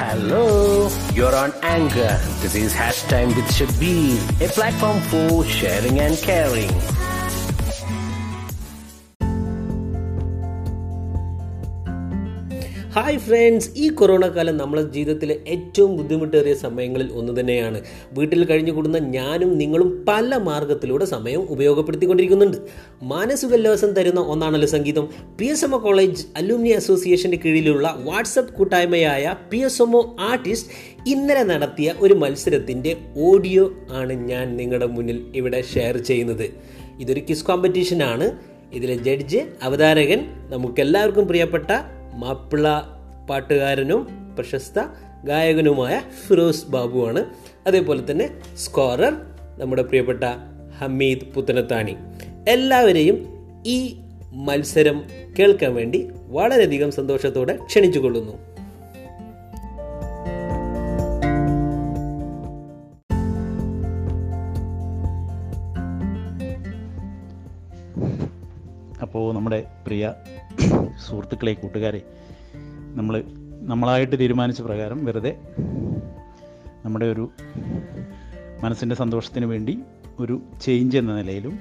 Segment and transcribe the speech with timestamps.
[0.00, 2.20] Hello, you're on Anger.
[2.38, 6.70] This is Hashtime with Shabir, a platform for sharing and caring.
[12.98, 17.80] Hi friends ഈ corona കാലം നമ്മളെ ജീവിതത്തിലെ ഏറ്റവും ബുദ്ധിമുട്ടേറിയ സമയങ്ങളിൽ ഒന്ന് തന്നെയാണ്.
[18.12, 22.56] വീട്ടിൽ കഴിഞ്ഞു കൂടുന്ന ഞാനും നിങ്ങളും പല മാർഗത്തിലൂടെ സമയം ഉപയോഗപ്പെടുത്തിക്കൊണ്ടിരിക്കുന്നുണ്ട്.
[23.02, 25.08] മാനസികോല്ലാസം തരുന്ന ഒന്നാണല്ലോ സംഗീതം.
[25.40, 30.70] P S M O college alumni അസോസിയേഷന്റെ കീഴിലുള്ള വാട്സപ്പ് കൂട്ടായ്മയായ P S M O artist
[31.06, 36.46] ഇന്നലെ നടത്തിയ ഒരു മത്സരത്തിന്റെ ഓഡിയോ ആണ് ഞാൻ നിങ്ങളുടെ മുന്നിൽ ഇവിടെ ഷെയർ ചെയ്യുന്നത്.
[37.00, 38.28] ഇതൊരു കിസ് കോമ്പറ്റീഷനാണ്
[38.72, 41.70] ഇതിലെ ജഡ്ജ് അവതാരകൻ നമുക്കെല്ലാവർക്കും പ്രിയപ്പെട്ട
[42.20, 42.66] മാപ്പിള
[43.28, 44.02] പാട്ടുകാരനും
[44.36, 44.78] പ്രശസ്ത
[45.24, 45.94] ഗായകനുമായ
[46.26, 47.22] ഫിറോസ് ബാബുവാണ്.
[47.66, 49.14] അതേപോലെ തന്നെ സ്കോറർ
[49.58, 50.24] നമ്മുടെ പ്രിയപ്പെട്ട
[50.78, 51.96] ഹമീദ് പുത്തനത്താണി.
[52.48, 53.16] എല്ലാവരെയും
[53.66, 53.78] ഈ
[54.48, 54.98] മത്സരം
[55.38, 58.36] കേൾക്കാൻ വേണ്ടി വളരെയധികം സന്തോഷത്തോടെ ക്ഷണിച്ചുകൊള്ളുന്നു.
[69.02, 70.12] അപ്പോൾ നമ്മുടെ പ്രിയ
[71.06, 72.00] സുഹൃത്തുക്കളെ കൂട്ടുകാരെ
[72.98, 73.24] നമ്മൾ
[73.60, 75.36] നമ്മളായിട്ട് തീരുമാനിച്ച പ്രകാരം വെറുതെ
[76.84, 77.30] നമ്മുടെ ഒരു
[78.62, 79.78] മനസ്സിന്റെ സന്തോഷത്തിന് വേണ്ടി
[80.18, 81.58] ഒരു ചേഞ്ച് എന്ന നിലയിലും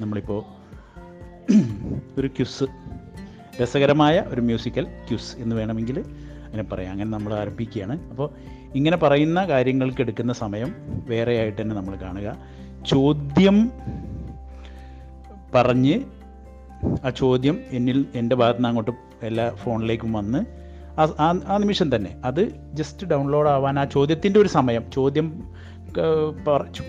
[0.00, 0.44] നമ്മളിപ്പോൾ
[2.18, 2.64] ഒരു ക്യുസ്
[3.62, 5.98] രസകരമായ ഒരു മ്യൂസിക്കൽ ക്യുസ് എന്ന് വേണമെങ്കിൽ
[6.44, 6.92] അങ്ങനെ പറയാം.
[6.92, 8.08] അങ്ങനെ നമ്മൾ ആരംഭിക്കുകയാണ്.
[8.08, 8.30] അപ്പോൾ
[8.74, 10.74] ഇങ്ങനെ പറയുന്ന കാര്യങ്ങൾക്ക് എടുക്കുന്ന സമയം
[11.08, 12.36] വേറെയായിട്ട് തന്നെ നമ്മൾ കാണുക.
[12.86, 13.70] ചോദ്യം
[15.54, 16.00] പറഞ്ഞ്
[17.04, 18.90] ആ ചോദ്യം എന്നിൽ എന്റെ ഭാഗത്തുനിന്ന് അങ്ങോട്ട്
[19.22, 20.55] എല്ലാ ഫോണിലേക്കും വന്ന്
[20.98, 22.16] ആ- നിമിഷം തന്നെ.
[22.24, 24.84] അത് ജസ്റ്റ് ഡൗൺലോഡ് ആവാൻ ആ ചോദ്യത്തിന്റെ ഒരു സമയം.
[24.94, 25.42] ചോദ്യം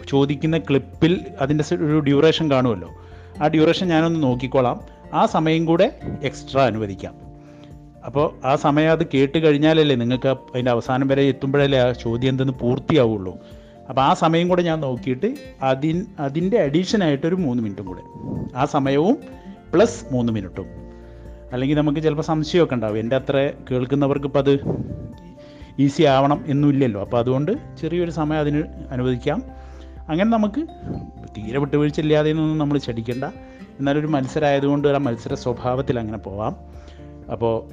[0.10, 2.90] ചോദിക്കുന്ന ക്ലിപ്പിൽ അതിന്റെ ഒരു ഡ്യൂറേഷൻ കാണുമല്ലോ.
[3.44, 4.82] ആ ഡ്യൂറേഷൻ ഞാനൊന്ന് നോക്കിക്കോളാം.
[5.14, 7.16] ആ സമയം കൂടെ എക്സ്ട്രാ അനുവദിക്കാം.
[8.06, 13.38] അപ്പോൾ ആ സമയം അത് കേട്ട് കഴിഞ്ഞാലല്ലേ നിങ്ങൾക്ക് അതിന്റെ അവസാനം വരെ എത്തുമ്പോഴല്ലേ ആ ചോദ്യം എന്തെന്ന് പൂർത്തിയാവുള്ളൂ.
[13.90, 18.02] അപ്പോൾ ആ സമയം കൂടെ ഞാൻ നോക്കിയിട്ട് അതിൻ അതിന്റെ അഡീഷനായിട്ടൊരു മൂന്ന് മിനിറ്റും കൂടെ.
[18.58, 19.18] ആ സമയവും
[19.74, 20.87] പ്ലസ് മൂന്ന് മിനിറ്റും
[21.54, 23.00] അല്ലെങ്കിൽ നമുക്ക് ചിലപ്പോൾ സംശയമൊക്കെ ഉണ്ടാവും.
[23.00, 24.60] എന്റെ അത്ര കേൾക്കുന്നവർക്ക് ഇപ്പം അത്
[25.80, 29.44] ഈസി ആവണം എന്നില്ലല്ലോ അപ്പോൾ അതുകൊണ്ട് ചെറിയൊരു സമയം അതിന് അനുവദിക്കാം.
[30.10, 30.62] അങ്ങനെ നമുക്ക്
[31.38, 33.24] തീരെ വിട്ടുവീഴ്ച ഇല്ലാതെ ഒന്നും നമ്മൾ ചടിക്കണ്ട
[33.80, 36.56] എന്നാലൊരു മത്സരമായതുകൊണ്ട് ആ മത്സര സ്വഭാവത്തിൽ അങ്ങനെ പോവാം.
[37.32, 37.70] അപ്പോൾ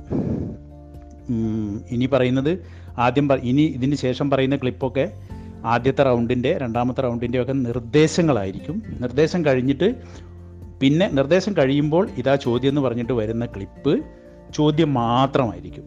[1.91, 2.59] ഇനി പറയുന്നത്
[2.99, 5.13] ആദ്യം ഇനി ഇതിന് ശേഷം പറയുന്ന ക്ലിപ്പൊക്കെ
[5.65, 8.83] ആദ്യത്തെ റൗണ്ടിന്റെ രണ്ടാമത്തെ റൗണ്ടിന്റെ ഒക്കെ നിർദ്ദേശങ്ങളായിരിക്കും.
[9.01, 9.95] നിർദ്ദേശം കഴിഞ്ഞിട്ട്
[10.81, 14.01] പിന്നെ നിർദ്ദേശം കഴിയുമ്പോൾ ഇതാ ചോദ്യം എന്ന് പറഞ്ഞിട്ട് വരുന്ന ക്ലിപ്പ്
[14.55, 15.85] ചോദ്യം മാത്രമായിരിക്കും.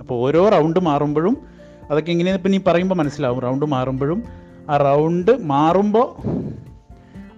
[0.00, 1.36] അപ്പോൾ ഓരോ റൗണ്ട് മാറുമ്പോഴും
[1.90, 3.40] അതൊക്കെ എങ്ങനെയാണ് ഇപ്പം നീ പറയുമ്പോൾ മനസ്സിലാവും.
[3.40, 4.22] റൗണ്ട് മാറുമ്പോഴും
[4.70, 6.14] ആ റൗണ്ട് മാറുമ്പോൾ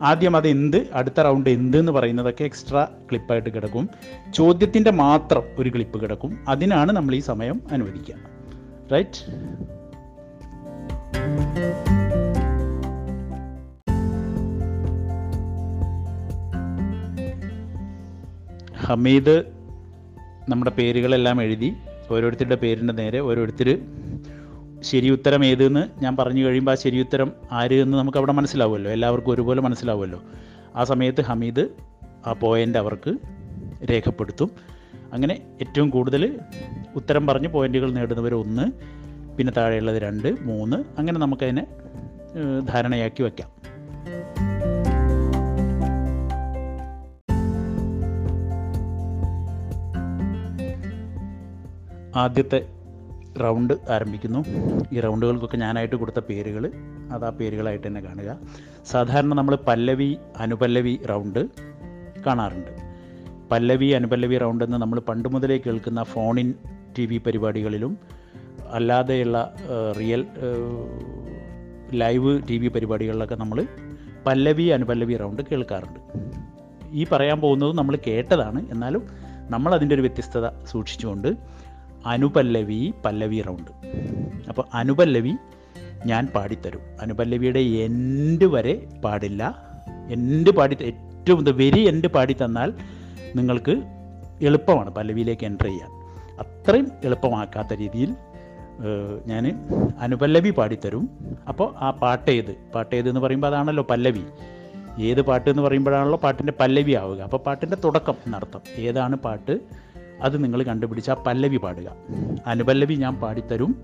[0.02, 3.88] ആദ്യം അത് എന്ത് അടുത്ത റൗണ്ട് എന്ത് എന്ന് പറയുന്നതൊക്കെ എക്സ്ട്രാ ക്ലിപ്പായിട്ട് കിടക്കും.
[4.34, 6.38] ചോദ്യത്തിന്റെ മാത്രം ഒരു ക്ലിപ്പ് കിടക്കും.
[6.48, 8.14] അതിനാണ് നമ്മൾ ഈ സമയം അനുവദിക്കുക.
[8.92, 11.91] റൈറ്റ്?
[18.84, 19.42] ഹമീദ്
[20.48, 21.74] നമ്മുടെ പേരുകളെല്ലാം എഴുതി
[22.10, 23.78] ഓരോരുത്തരുടെ പേരിന്റെ നേരെ ഓരോരുത്തർ
[24.80, 28.90] ശരി ഉത്തരം ഏതെന്ന് ഞാൻ പറഞ്ഞു കഴിയുമ്പോൾ ആ ശരി ഉത്തരം ആര് എന്ന് നമുക്ക് അവിടെ മനസ്സിലാവുമല്ലോ.
[28.90, 30.22] എല്ലാവർക്കും ഒരുപോലെ മനസ്സിലാവുമല്ലോ.
[30.76, 31.68] ആ സമയത്ത് ഹമീദ്
[32.26, 33.14] ആ പോയിന്റ് അവർക്ക്
[33.90, 34.50] രേഖപ്പെടുത്തും.
[35.12, 36.40] അങ്ങനെ ഏറ്റവും കൂടുതൽ
[36.96, 38.72] ഉത്തരം പറഞ്ഞ് പോയിന്റുകൾ നേടുന്നവർ ഒന്ന്
[39.36, 41.66] പിന്നെ താഴെയുള്ളത് രണ്ട് മൂന്ന് അങ്ങനെ നമുക്കതിനെ
[42.68, 43.50] ധാരണയാക്കി വയ്ക്കാം
[52.16, 52.66] ആദ്യത്തെ
[53.40, 54.44] റൗണ്ട് ആരംഭിക്കുന്നു.
[54.92, 56.70] ഈ റൗണ്ടുകൾക്കൊക്കെ ഞാനായിട്ട് കൊടുത്ത പേരുകൾ
[57.12, 58.38] അത് ആ പേരുകളായിട്ട് തന്നെ കാണുക.
[58.86, 61.46] സാധാരണ നമ്മൾ പല്ലവി അനുപല്ലവി റൗണ്ട്
[62.26, 62.70] കാണാറുണ്ട്.
[63.50, 66.54] പല്ലവി അനുപല്ലവി റൗണ്ട് എന്ന് നമ്മൾ പണ്ട് മുതലേ കേൾക്കുന്ന ഫോണിൻ
[66.98, 67.98] ടി വി പരിപാടികളിലും
[68.70, 69.54] അല്ലാതെയുള്ള
[70.00, 70.26] റിയൽ
[71.92, 73.66] ലൈവ് ടി വി പരിപാടികളിലൊക്കെ നമ്മൾ
[74.26, 76.00] പല്ലവി അനുപല്ലവി റൗണ്ട് കേൾക്കാറുണ്ട്.
[76.92, 78.70] ഈ പറയാൻ പോകുന്നത് നമ്മൾ കേട്ടതാണ്.
[78.70, 79.02] എന്നാലും
[79.50, 81.61] നമ്മൾ അതിന്റെ ഒരു വ്യത്യസ്തത സൂക്ഷിച്ചുകൊണ്ട്
[82.06, 83.70] അനുപല്ലവി പല്ലവി റൗണ്ട്.
[84.48, 85.32] അപ്പോൾ അനുപല്ലവി
[86.06, 86.80] ഞാൻ പാടിത്തരും.
[87.00, 89.42] അനുപല്ലവിയുടെ എൻഡ് വരെ പാടില്ല.
[90.10, 92.72] എൻഡ് പാടി ഏറ്റവും വെരി എൻഡ് പാടി തന്നാൽ
[93.36, 93.82] നിങ്ങൾക്ക്
[94.42, 95.90] എളുപ്പമാണ് പല്ലവിയിലേക്ക് എന്റർ ചെയ്യാൻ.
[96.38, 98.14] അത്രയും എളുപ്പമാക്കാത്ത രീതിയിൽ
[99.26, 99.68] ഞാൻ
[99.98, 101.10] അനുപല്ലവി പാടിത്തരും.
[101.48, 104.24] അപ്പോൾ ആ പാട്ടേത് പാട്ടേത് എന്ന് പറയുമ്പോൾ അതാണല്ലോ പല്ലവി.
[105.00, 107.20] ഏത് പാട്ട് എന്ന് പറയുമ്പോഴാണല്ലോ പാട്ടിന്റെ പല്ലവി ആവുക.
[107.20, 108.60] അപ്പോൾ പാട്ടിന്റെ തുടക്കം എന്നർത്ഥം.
[108.78, 109.60] ഏതാണ് പാട്ട്?
[110.22, 111.88] അത് നിങ്ങൾ കണ്ടുപിടിച്ച് ആ പല്ലവി പാടുക.
[112.46, 113.82] അനുപല്ലവി ഞാൻ പാടിത്തരും.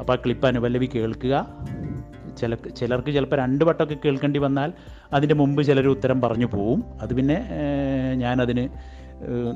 [0.00, 1.46] അപ്പോൾ ആ ക്ലിപ്പ് അനുപല്ലവി കേൾക്കുക.
[2.38, 4.72] ചില ചിലർക്ക് ചിലപ്പോൾ രണ്ട് വട്ടമൊക്കെ കേൾക്കേണ്ടി വന്നാൽ
[5.12, 6.84] അതിന്റെ മുമ്പ് ചിലർ ഉത്തരം പറഞ്ഞു പോവും.
[7.00, 7.36] അത് പിന്നെ
[8.14, 8.68] ഞാനതിന്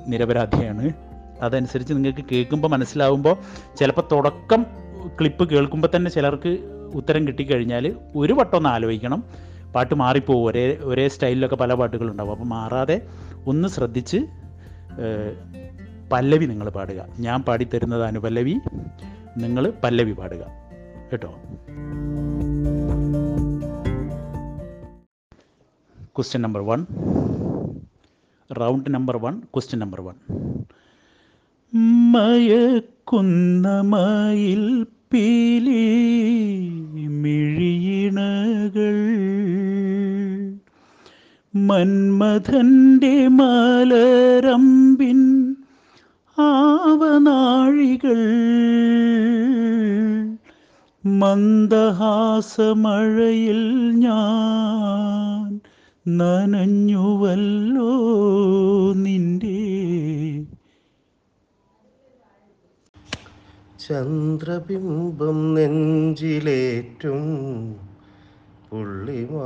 [0.07, 0.93] നിരപരാധിയാണ്.
[1.43, 3.37] അതനുസരിച്ച് നിങ്ങൾക്ക് കേൾക്കുമ്പോൾ മനസ്സിലാവുമ്പോൾ
[3.77, 4.67] ചിലപ്പോൾ തുടക്കം
[5.21, 6.59] ക്ലിപ്പ് കേൾക്കുമ്പോൾ തന്നെ ചിലർക്ക്
[6.95, 9.25] ഉത്തരം കിട്ടിക്കഴിഞ്ഞാൽ ഒരു വട്ടം ഒന്ന് ആലോചിക്കണം.
[9.75, 10.45] പാട്ട് മാറിപ്പോവും.
[10.47, 12.31] ഒരേ ഒരേ സ്റ്റൈലിലൊക്കെ പല പാട്ടുകളുണ്ടാവും.
[12.31, 13.03] അപ്പോൾ മാറാതെ
[13.47, 14.17] ഒന്ന് ശ്രദ്ധിച്ച്
[16.13, 17.07] പല്ലവി നിങ്ങൾ പാടുക.
[17.19, 18.55] ഞാൻ പാടിത്തരുന്നത് അനുപല്ലവി.
[19.39, 20.47] നിങ്ങൾ പല്ലവി പാടുക.
[21.13, 21.35] കേട്ടോ?
[26.17, 26.87] Question number one
[28.61, 30.15] round number one question number one
[32.13, 35.89] മയക്കുന്ന മയിൽ പീലി
[37.09, 38.95] മിഴിയിണകൾ.
[41.55, 45.14] മന്മഥന്റെ മലരമ്പിൻ
[46.39, 48.17] ആവനാഴികൾ.
[51.05, 52.01] മന്ദഹാസമഴയിൽ
[53.95, 55.61] ഞാൻ
[56.19, 57.89] നനഞ്ഞുവല്ലോ
[58.93, 59.55] നിന്റെ.
[63.89, 67.23] ചന്ദ്രബിംബം നെഞ്ചിലേറ്റും
[68.71, 69.45] പുള്ളിമാനേ.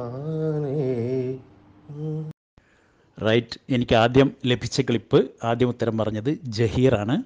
[3.23, 7.23] റൈറ്റ് എനിക്ക് ആദ്യം ലഭിച്ച ക്ലിപ്പ് ആദ്യം ഉത്തരം പറഞ്ഞത് ജഹീറാണ്.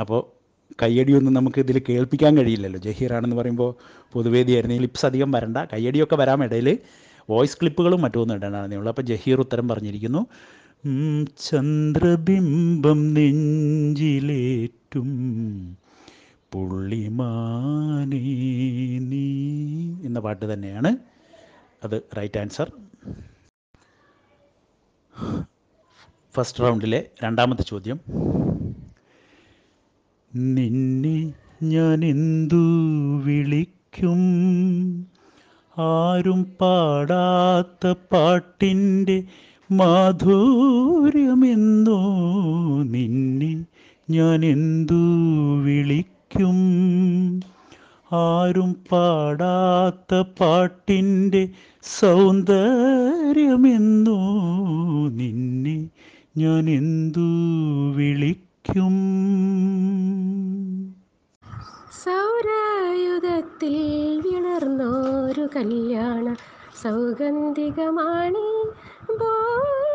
[0.00, 0.20] അപ്പോൾ
[0.82, 2.80] കയ്യടിയൊന്നും നമുക്ക് ഇതിൽ കേൾപ്പിക്കാൻ കഴിയില്ലല്ലോ.
[2.80, 3.74] ജഹീറാണെന്ന് പറയുമ്പോൾ
[4.12, 4.76] പൊതുവേദിയായിരുന്നു.
[4.76, 5.56] ക്ലിപ്സ് അധികം വരണ്ട.
[5.56, 6.78] കയ്യടിയൊക്കെ വരാം ഇടയിൽ
[7.30, 10.26] വോയിസ് ക്ലിപ്പുകളും മറ്റൊന്നും ഇടണമെന്നേ ഉള്ളൂ അപ്പോൾ ജഹീർ ഉത്തരം പറഞ്ഞിരിക്കുന്നു.
[11.40, 15.08] ചന്ദ്രബിംബം നെഞ്ചിലേറ്റും
[16.52, 18.18] പുള്ളിമാനേ
[18.98, 19.26] നീ
[20.06, 20.96] എന്ന പാട്ട് തന്നെയാണ്.
[21.84, 22.72] അത് റൈറ്റ് ആൻസർ
[26.34, 28.00] ഫസ്റ്റ് റൗണ്ടിലെ രണ്ടാമത്തെ ചോദ്യം.
[30.34, 31.32] നിന്നെ
[31.62, 32.78] ഞാൻ എന്തു
[33.18, 34.20] വിളിക്കും?
[35.78, 39.22] ആരും പാടാത്ത പാട്ടിന്റെ
[39.72, 42.02] മാധുര്യമെന്നോ?
[42.82, 43.64] നിന്നെ
[44.10, 45.17] ഞാൻ എന്തു
[48.10, 51.42] ആരും പാടാത്ത പാട്ടിന്റെ
[51.84, 52.60] സൗന്ദര്യമെന്നോ
[55.10, 55.76] നിന്നെ
[56.36, 57.26] ഞാൻ എന്തു
[57.96, 58.96] വിളിക്കും?
[62.04, 63.76] സൗരായുധത്തിൽ
[64.24, 66.26] വിളർന്നോരു കല്യാണ
[66.82, 68.44] സൗഗന്ധികമാണ്
[69.20, 69.87] ഭൂമി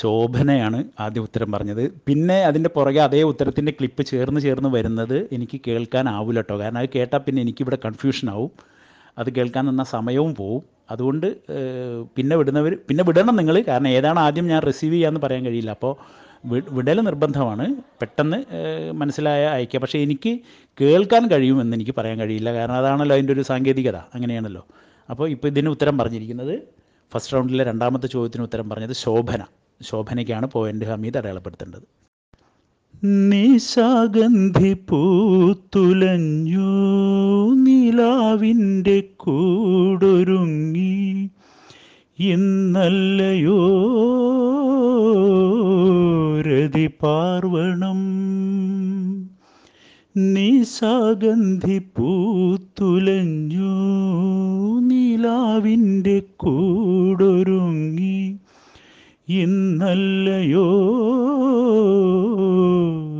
[0.00, 1.82] ശോഭനയാണ് ആദ്യ ഉത്തരം പറഞ്ഞത്.
[2.06, 7.20] പിന്നെ അതിന്റെ പുറകെ അതേ ഉത്തരത്തിന്റെ ക്ലിപ്പ് ചേർന്ന് ചേർന്ന് വരുന്നത് എനിക്ക് കേൾക്കാനാവില്ല കേട്ടോ കാരണം അത് കേട്ടാൽ
[7.26, 8.50] പിന്നെ എനിക്കിവിടെ കൺഫ്യൂഷൻ ആവും.
[9.18, 10.62] അത് കേൾക്കാൻ നിന്ന സമയവും പോവും.
[10.90, 11.26] അതുകൊണ്ട്
[12.16, 15.70] പിന്നെ വിടുന്നവർ പിന്നെ വിടണം നിങ്ങൾ കാരണം ഏതാണ് ആദ്യം ഞാൻ റിസീവ് ചെയ്യാമെന്ന് പറയാൻ കഴിയില്ല.
[15.76, 15.94] അപ്പോൾ
[16.76, 17.66] വിടൽ നിർബന്ധമാണ്.
[18.00, 18.38] പെട്ടെന്ന്
[19.00, 19.80] മനസ്സിലായ അയക്കുക.
[19.80, 20.32] പക്ഷേ എനിക്ക്
[20.80, 22.50] കേൾക്കാൻ കഴിയുമെന്ന് എനിക്ക് പറയാൻ കഴിയില്ല.
[22.56, 23.98] കാരണം അതാണല്ലോ അതിന്റെ ഒരു സാങ്കേതികത.
[24.14, 24.62] അങ്ങനെയാണല്ലോ.
[25.10, 26.54] അപ്പോൾ ഇപ്പോൾ ഇതിന് ഉത്തരം പറഞ്ഞിരിക്കുന്നത്
[27.12, 29.42] ഫസ്റ്റ് റൗണ്ടിലെ രണ്ടാമത്തെ ചോദ്യത്തിന് ഉത്തരം പറഞ്ഞത് ശോഭന.
[29.82, 32.02] ശോഭനയ്ക്കാണ് പോയിന്റ് ഹമീദ് അടയാളപ്പെടുത്തേണ്ടത്.
[33.04, 36.74] നിശാഗന്ധി പൂത്തുലഞ്ഞു
[37.54, 41.30] നിലാവിന്റെ കൂടൊരുങ്ങി
[42.18, 43.60] ഇന്നല്ലയോ
[46.40, 48.22] രതി പാർവണം.
[50.16, 53.72] നിശാഗന്ധി പൂത്തുലഞ്ഞു
[54.80, 58.38] നിലാവിന്റെ കൂടൊരുങ്ങി
[59.40, 60.66] ഇന്നല്ലയോ?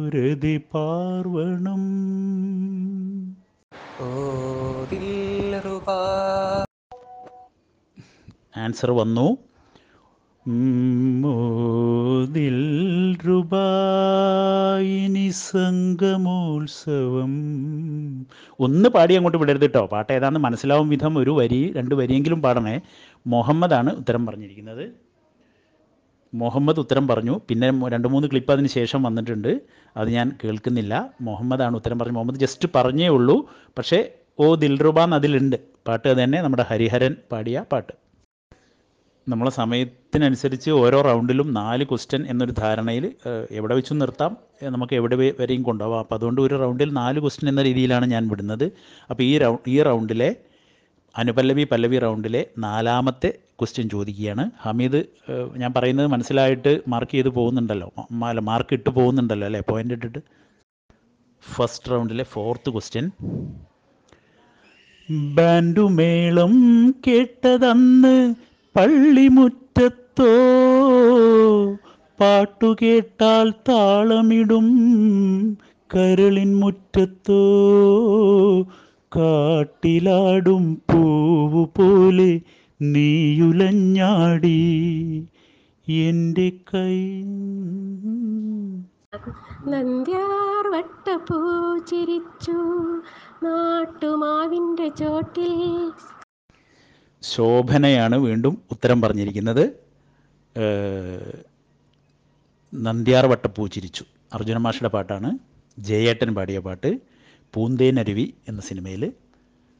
[0.08, 1.82] രതി പാർവണം.
[8.56, 9.36] ആൻസർ വന്നു.
[11.20, 12.58] മോദിൽ
[13.28, 17.30] റുബായിനി സംഗമോത്സവം.
[18.60, 22.80] ഒന്ന് പാടി അങ്ങോട്ട് വിടരുത് കേട്ടോ പാട്ട് ഏതാണെന്ന് മനസ്സിലാവും വിധം ഒരു വരി രണ്ട് വരിയെങ്കിലും പാടണേ.
[23.26, 25.01] മുഹമ്മദാണ് ഉത്തരം പറഞ്ഞിരിക്കുന്നത്.
[26.40, 27.34] മുഹമ്മദ് ഉത്തരം പറഞ്ഞു.
[27.48, 29.50] പിന്നെ രണ്ട് മൂന്ന് ക്ലിപ്പ് അതിന് ശേഷം വന്നിട്ടുണ്ട്.
[29.96, 30.94] അത് ഞാൻ കേൾക്കുന്നില്ല.
[31.28, 33.36] മുഹമ്മദാണ് ഉത്തരം പറഞ്ഞു മുഹമ്മദ് ജസ്റ്റ് പറഞ്ഞേ ഉള്ളൂ.
[33.78, 33.98] പക്ഷേ
[34.40, 35.56] ഓ ദിൽറുബ എന്നതിലുണ്ട്
[35.88, 37.92] പാട്ട് തന്നെ നമ്മുടെ ഹരിഹരൻ പാടിയ പാട്ട്.
[39.28, 43.04] നമ്മളെ സമയത്തിനനുസരിച്ച് ഓരോ റൗണ്ടിലും നാല് ക്വസ്റ്റ്യൻ എന്നൊരു ധാരണയിൽ
[43.50, 44.32] എവിടെ വെച്ചും നിർത്താം.
[44.74, 48.64] നമുക്ക് എവിടെ വരെയും കൊണ്ടുപോകാം അപ്പോൾ അതുകൊണ്ട് ഒരു റൗണ്ടിൽ നാല് ക്വസ്റ്റ്യൻ എന്ന രീതിയിലാണ് ഞാൻ വിടുന്നത്.
[49.10, 50.30] അപ്പോൾ ഈ റൗ ഈ റൗണ്ടിലെ
[51.14, 53.30] അനുപല്ലവി പല്ലവി റൗണ്ടിലെ നാലാമത്തെ
[53.62, 54.44] ക്വസ്റ്റ്യൻ ചോദിക്കുകയാണ്.
[54.62, 55.00] ഹമീദ്
[55.56, 57.88] ഞാൻ പറയുന്നത് മനസ്സിലായിട്ട് മാർക്ക് ചെയ്ത് പോകുന്നുണ്ടല്ലോ.
[58.28, 59.62] അല്ല മാർക്ക് ഇട്ട് പോകുന്നുണ്ടല്ലോ അല്ലേ?
[59.70, 60.20] പോയിന്റ് ഇട്ടിട്ട്.
[61.42, 63.06] ഫസ്റ്റ് റൗണ്ടിലെ ഫോർത്ത് ക്വസ്റ്റ്യൻ
[65.34, 66.52] ബാൻഡുമേളം
[67.06, 68.14] കേട്ടതന്ന്
[68.76, 70.32] പള്ളിമുറ്റത്തോ?
[72.20, 74.66] പാട്ടു കേട്ടാൽ താളമിടും
[75.94, 77.42] കരളിൻ മുറ്റത്തോ?
[79.16, 82.30] കാട്ടിലാടും പൂവ് പോലെ
[82.82, 84.58] നീയുലഞ്ഞാടി
[85.88, 87.22] എന്റെ കൈ.
[89.70, 91.38] നന്ദ്യാർ വട്ടപ്പൂ
[91.78, 92.56] ചിരിച്ചു
[93.44, 95.92] നാട്ടുമാവിന്റെ ചോട്ടിൽ.
[97.22, 99.64] ശോഭനയാണ് വീണ്ടും ഉത്തരം പറഞ്ഞിരിക്കുന്നത്.
[102.74, 104.04] നന്ദ്യാർ വട്ടപ്പൂ ചിരിച്ചു.
[104.34, 105.38] അർജുന മാഷയുടെ പാട്ടാണ്.
[105.78, 106.98] ജയേട്ടൻ പാടിയ പാട്ട്
[107.54, 109.12] പൂന്തേനരുവി എന്ന സിനിമയിൽ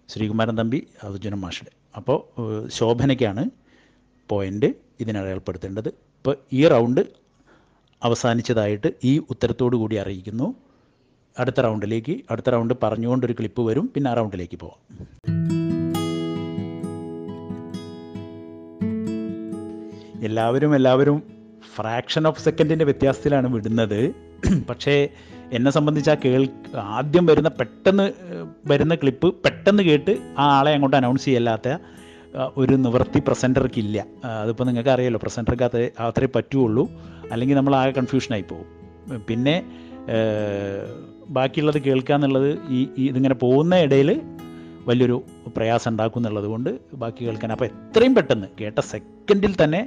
[0.08, 1.81] ശ്രീകുമാരൻ തമ്പി അർജുന മാഷയുടെ.
[1.96, 2.18] അപ്പോൾ
[2.68, 3.44] ശോഭനയ്ക്കാണ്
[4.28, 4.68] പോയിന്റ്
[5.00, 7.00] ഇതിനടയാളപ്പെടുത്തേണ്ടത് ഇപ്പോൾ ഈ റൗണ്ട്
[8.02, 10.54] അവസാനിച്ചതായിട്ട് ഈ ഉത്തരത്തോടു കൂടി അറിയിക്കുന്നു.
[11.38, 14.80] അടുത്ത റൗണ്ടിലേക്ക് അടുത്ത റൗണ്ട് പറഞ്ഞുകൊണ്ടൊരു ക്ലിപ്പ് വരും പിന്നെ ആ റൗണ്ടിലേക്ക് പോവാം.
[20.24, 21.18] എല്ലാവരും എല്ലാവരും
[21.74, 24.00] ഫ്രാക്ഷൻ ഓഫ് സെക്കൻഡിന്റെ വ്യത്യാസത്തിലാണ് വിടുന്നത്.
[24.70, 24.94] പക്ഷേ
[25.52, 26.42] എന്നെ സംബന്ധിച്ച് ആ കേൾ
[26.98, 28.06] ആദ്യം വരുന്ന പെട്ടെന്ന്
[28.66, 31.68] വരുന്ന ക്ലിപ്പ് പെട്ടെന്ന് കേട്ട് ആ ആളെ അങ്ങോട്ട് അനൗൺസ് ചെയ്യല്ലാത്ത
[32.56, 33.98] ഒരു നിവൃത്തി പ്രസന്റർക്ക് ഇല്ല
[34.42, 36.84] അതിപ്പോൾ നിങ്ങൾക്ക് അറിയാലോ പ്രസന്റർക്ക് അത് അത്രേ പറ്റുള്ളൂ.
[37.32, 38.68] അല്ലെങ്കിൽ നമ്മൾ ആകെ കൺഫ്യൂഷനായി പോകും.
[39.28, 39.56] പിന്നെ
[41.28, 44.10] ബാക്കിയുള്ളത് കേൾക്കുക എന്നുള്ളത് ഈ ഇതിങ്ങനെ പോകുന്ന ഇടയിൽ
[44.86, 45.16] വലിയൊരു
[45.56, 46.70] പ്രയാസം ഉണ്ടാക്കും എന്നുള്ളത് കൊണ്ട്
[47.02, 47.52] ബാക്കി കേൾക്കാൻ.
[47.52, 49.82] അപ്പോൾ എത്രയും പെട്ടെന്ന് കേട്ട സെക്കൻഡിൽ തന്നെ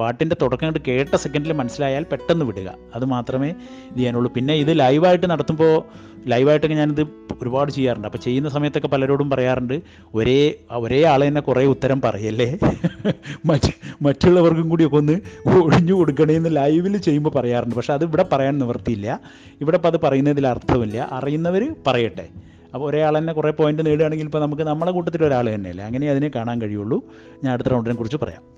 [0.00, 2.74] പാട്ടിന്റെ തുടക്കം കണ്ട് കേട്ട സെക്കൻഡിൽ മനസ്സിലായാൽ പെട്ടെന്ന് വിടുക.
[2.94, 4.32] അത് മാത്രമേ ഇത് ചെയ്യാനുള്ളൂ.
[4.32, 5.82] പിന്നെ ഇത് ലൈവായിട്ട് നടത്തുമ്പോൾ
[6.28, 7.06] ലൈവായിട്ടൊക്കെ ഞാനിത്
[7.42, 8.06] ഒരുപാട് ചെയ്യാറുണ്ട്.
[8.06, 9.82] അപ്പോൾ ചെയ്യുന്ന സമയത്തൊക്കെ പലരോടും പറയാറുണ്ട്
[10.14, 12.58] ഒരേ ഒരേ ആൾ തന്നെ കുറേ ഉത്തരം പറയല്ലേ?
[13.46, 17.74] മറ്റ് മറ്റുള്ളവർക്കും കൂടിയൊക്കെ ഒന്ന് ഒഴിഞ്ഞു കൊടുക്കണേ എന്ന് ലൈവിൽ ചെയ്യുമ്പോൾ പറയാറുണ്ട്.
[17.74, 19.20] പക്ഷേ അത് ഇവിടെ പറയാൻ നിവൃത്തിയില്ല.
[19.60, 21.08] ഇവിടെ ഇപ്പോൾ അത് പറയുന്നതിൽ അർത്ഥമില്ല.
[21.12, 22.28] അറിയുന്നവർ പറയട്ടെ.
[22.74, 25.84] അപ്പോൾ ഒരാൾ തന്നെ കുറേ പോയിന്റ് നേടുകയാണെങ്കിൽ ഇപ്പോൾ നമുക്ക് നമ്മളെ കൂട്ടത്തിൽ ഒരാൾ തന്നെയല്ലേ?
[25.84, 27.02] അങ്ങനെ അതിനെ കാണാൻ കഴിയുള്ളൂ.
[27.44, 28.57] ഞാൻ അടുത്ത റൗണ്ടിനെ കുറിച്ച് പറയാം.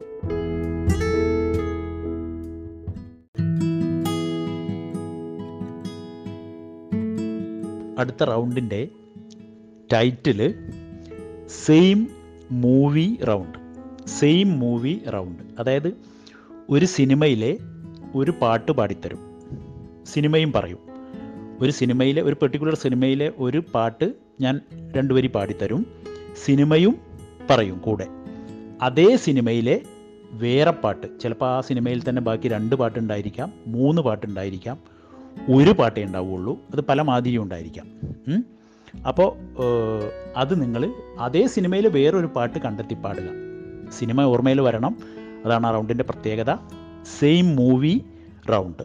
[8.01, 8.89] അടുത്ത റൗണ്ടിന്റെ
[9.93, 10.55] title
[11.67, 12.09] same
[12.51, 13.59] movie round
[14.09, 15.43] same movie round.
[15.59, 15.93] അതായത്
[16.71, 17.59] ഒരു സിനിമയിലെ
[18.15, 19.19] ഒരു പാട്ട് പാടിത്തരും.
[20.07, 20.79] സിനിമയും പറയും.
[21.61, 24.61] ഒരു സിനിമയിലെ ഒരു പെർട്ടിക്കുലർ സിനിമയിലെ ഒരു പാട്ട് ഞാൻ
[24.97, 25.87] രണ്ടുപേരി പാടിത്തരും.
[26.45, 26.97] സിനിമയും
[27.51, 28.07] പറയും കൂടെ.
[28.83, 29.81] അതേ സിനിമയിലെ
[30.33, 35.00] വേറെ പാട്ട് ചിലപ്പോൾ ആ സിനിമയിൽ തന്നെ ബാക്കി രണ്ട് പാട്ടുണ്ടായിരിക്കാം മൂന്ന് പാട്ടുണ്ടായിരിക്കാം.
[35.49, 36.61] ഒരു പാട്ടേ ഉണ്ടാവുകയുള്ളൂ.
[36.73, 37.87] അത് പല മാതിരിയും ഉണ്ടായിരിക്കാം.
[39.09, 39.37] അപ്പോൾ
[40.37, 43.29] അത് നിങ്ങൾ അതേ സിനിമയിൽ വേറൊരു പാട്ട് കണ്ടെത്തി പാടുക.
[43.93, 44.97] സിനിമ ഓർമ്മയിൽ വരണം.
[45.45, 46.55] അതാണ് ആ റൗണ്ടിന്റെ പ്രത്യേകത.
[47.19, 48.05] സെയിം മൂവി
[48.51, 48.83] റൗണ്ട്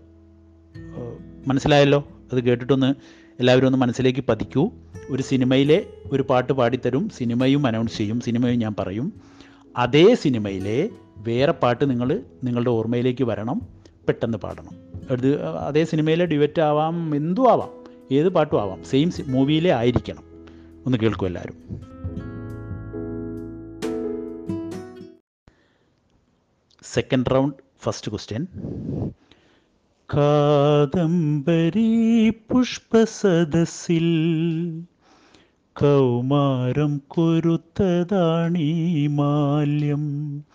[1.47, 2.07] മനസ്സിലായല്ലോ?
[2.31, 2.93] അത് കേട്ടിട്ടൊന്ന്
[3.39, 4.71] എല്ലാവരും ഒന്ന് മനസ്സിലേക്ക് പതിക്കൂ.
[5.09, 7.09] ഒരു സിനിമയിലെ ഒരു പാട്ട് പാടിത്തരും.
[7.09, 8.19] സിനിമയും അനൗൺസ് ചെയ്യും.
[8.19, 9.13] സിനിമയും ഞാൻ പറയും.
[9.77, 13.61] അതേ സിനിമയിലെ വേറെ പാട്ട് നിങ്ങൾ നിങ്ങളുടെ ഓർമ്മയിലേക്ക് വരണം.
[14.07, 14.84] പെട്ടെന്ന് പാടണം.
[15.09, 17.69] അത് അതേ സിനിമയിലെ ഡ്യുവറ്റ് ആവാം എന്തും ആവാം
[18.11, 20.23] ഏത് പാട്ടും ആവാം സെയിം മൂവിയിലെ ആയിരിക്കണം.
[20.85, 21.53] ഒന്ന് കേൾക്കും എല്ലാവരും.
[26.83, 28.47] സെക്കൻഡ് റൗണ്ട് ഫസ്റ്റ് ക്വസ്റ്റ്യൻ
[30.13, 34.07] കാദംബരി പുഷ്പസദസ്സിൽ
[35.73, 40.45] കൗമാരം കൊരുത്തതാണീ മാല്യം.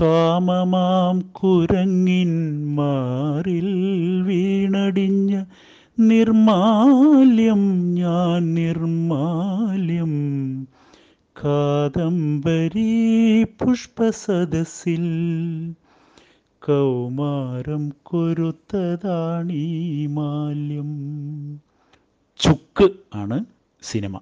[0.00, 5.44] കാമമാം കുരങ്ങിൻ മാറിൽ വീണടിഞ്ഞ
[5.98, 10.12] നിർമാല്യം ഞാൻ നിർമാല്യം.
[11.44, 15.04] കാദംബരി പുഷ്പസദസ്സിൽ
[16.58, 20.90] കൗമാരം കൊരുത്തതാണീ മാല്യം.
[22.38, 23.44] ചുക്ക് ആണ്
[23.82, 24.20] സിനിമ.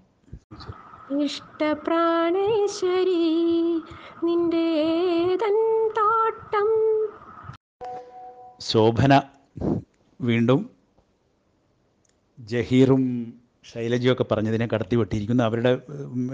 [1.10, 3.22] ഇഷ്ടപ്രാണേശ്വരി
[4.24, 5.36] നിന്റെ
[5.98, 6.68] തോട്ടം.
[8.60, 9.22] ശോഭന
[10.20, 10.70] വീണ്ടും
[12.40, 13.34] ജഹീറും
[13.72, 15.44] ശൈലജയൊക്കെ പറഞ്ഞതിനെ കടത്തി വെട്ടിയിരിക്കുന്നു.
[15.44, 15.78] അവരുടെ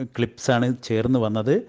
[0.05, 1.63] ക്ലിപ്സാണ് ചേർന്ന് വന്നത്.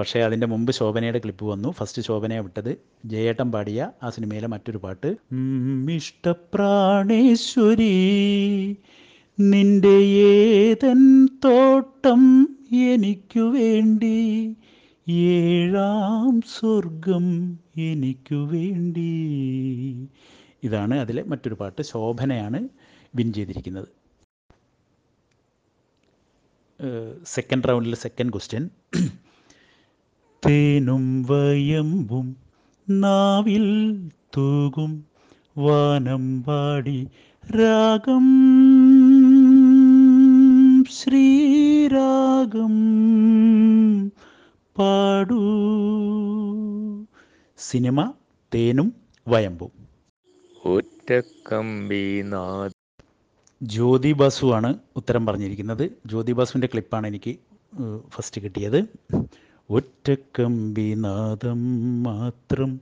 [0.00, 1.70] പക്ഷേ അതിന്റെ മുമ്പ് ശോഭനയുടെ ക്ലിപ്പ് വന്നു.
[1.70, 5.16] ഫസ്റ്റ് ശോഭനയെ വിട്ടത് ജയേട്ടൻ പാടിയ ആ സിനിമയിലെ മറ്റൊരു പാട്ട്.
[5.90, 7.84] ഇഷ്ടപ്രാണേശ്വരി
[9.40, 14.56] നിന്റെ ഏതൻ തോട്ടം എനിക്കു വേണ്ടി
[15.08, 19.10] ഏഴാം സ്വർഗം എനിക്കു വേണ്ടി.
[20.62, 21.82] ഇതാണ് അതിലെ മറ്റൊരു പാട്ട്.
[21.82, 22.68] ശോഭനയാണ്
[23.14, 23.88] വിൻ ചെയ്തിരിക്കുന്നത്.
[27.26, 28.70] സെക്കൻഡ് റൗണ്ടിലെ സെക്കൻഡ് ക്വസ്റ്റ്യൻ
[30.46, 32.36] തേനും വയമ്പും
[32.90, 33.66] നാവിൽ
[34.36, 35.04] തൂകും
[35.58, 37.08] വാനം പാടി
[37.46, 38.26] രാഗം
[40.90, 42.72] ശ്രീരാഗം
[44.78, 45.40] പാടു.
[47.58, 48.12] സിനിമ
[48.54, 48.92] തേനും
[49.28, 49.70] വയമ്പും.
[50.64, 52.70] ഒറ്റക്കമ്പിനാഥ
[53.62, 54.16] ജ്യോതി
[54.54, 55.90] ആണ് ഉത്തരം പറഞ്ഞിരിക്കുന്നത്.
[56.06, 57.36] ജ്യോതി ബാസുവിന്റെ ക്ലിപ്പാണ് എനിക്ക്
[58.08, 58.84] ഫസ്റ്റ് കിട്ടിയത്.
[59.70, 62.80] ഒറ്റക്കമ്പിനാദം മാത്രം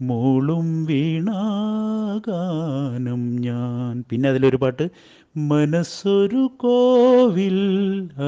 [0.00, 4.04] മൂളും വീണാകാനും ഞാൻ.
[4.10, 4.88] പിന്നെ അതിലൊരു പാട്ട്
[5.36, 7.58] മനസ്സൊരു കോവിൽ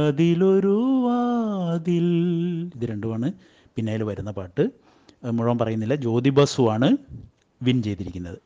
[0.07, 2.07] അതിലൊരു വാതിൽ.
[2.77, 3.33] ഇത് രണ്ടുമാണ്.
[3.77, 4.71] പിന്നെ അതിൽ വരുന്ന പാട്ട്
[5.25, 5.95] മുഴുവൻ പറയുന്നില്ല.
[5.95, 6.97] ജ്യോതി ബസുവാണ്
[7.63, 8.39] വിൻ ചെയ്തിരിക്കുന്നത്.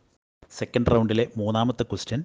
[0.58, 2.22] സെക്കൻഡ് റൗണ്ടിലെ മൂന്നാമത്തെ ക്വസ്റ്റ്യൻ.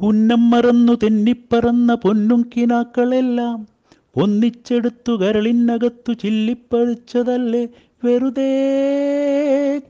[0.00, 3.68] ഉന്നം മറന്നു തെന്നിപ്പറന്ന പൊന്നും കിനാക്കളെല്ലാം
[4.16, 7.68] ഒന്നിച്ചെടുത്തു കരളിനകത്തു ചില്ലിപ്പഴിച്ചതല്ലേ
[8.04, 8.52] വെറുതെ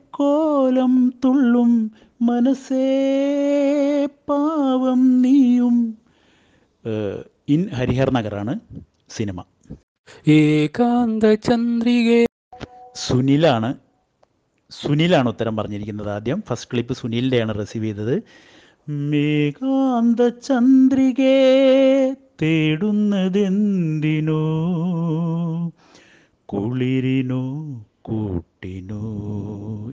[0.09, 5.97] കോലം തുള്ളും മനസ്സേ പാവം നീയും.
[7.49, 8.59] ഇൻ ഹരിഹർ നഗറാണ്
[9.09, 9.43] സിനിമ.
[10.27, 12.25] ഏകാന്ത ചന്ദ്രികേ.
[12.95, 13.75] സുനിലാണ്
[14.71, 16.43] സുനിലാണ് ഉത്തരം പറഞ്ഞിരിക്കുന്നത് ആദ്യം.
[16.47, 18.23] ഫസ്റ്റ് ക്ലിപ്പ് സുനിലിന്റെയാണ് റിസീവ് ചെയ്തത്.
[18.89, 24.41] മേഘാന്ത ചന്ദ്രികേ തേടുന്നതെന്തിനോ?
[26.45, 29.01] കുളിരിനോ കൂട്ടിനോ.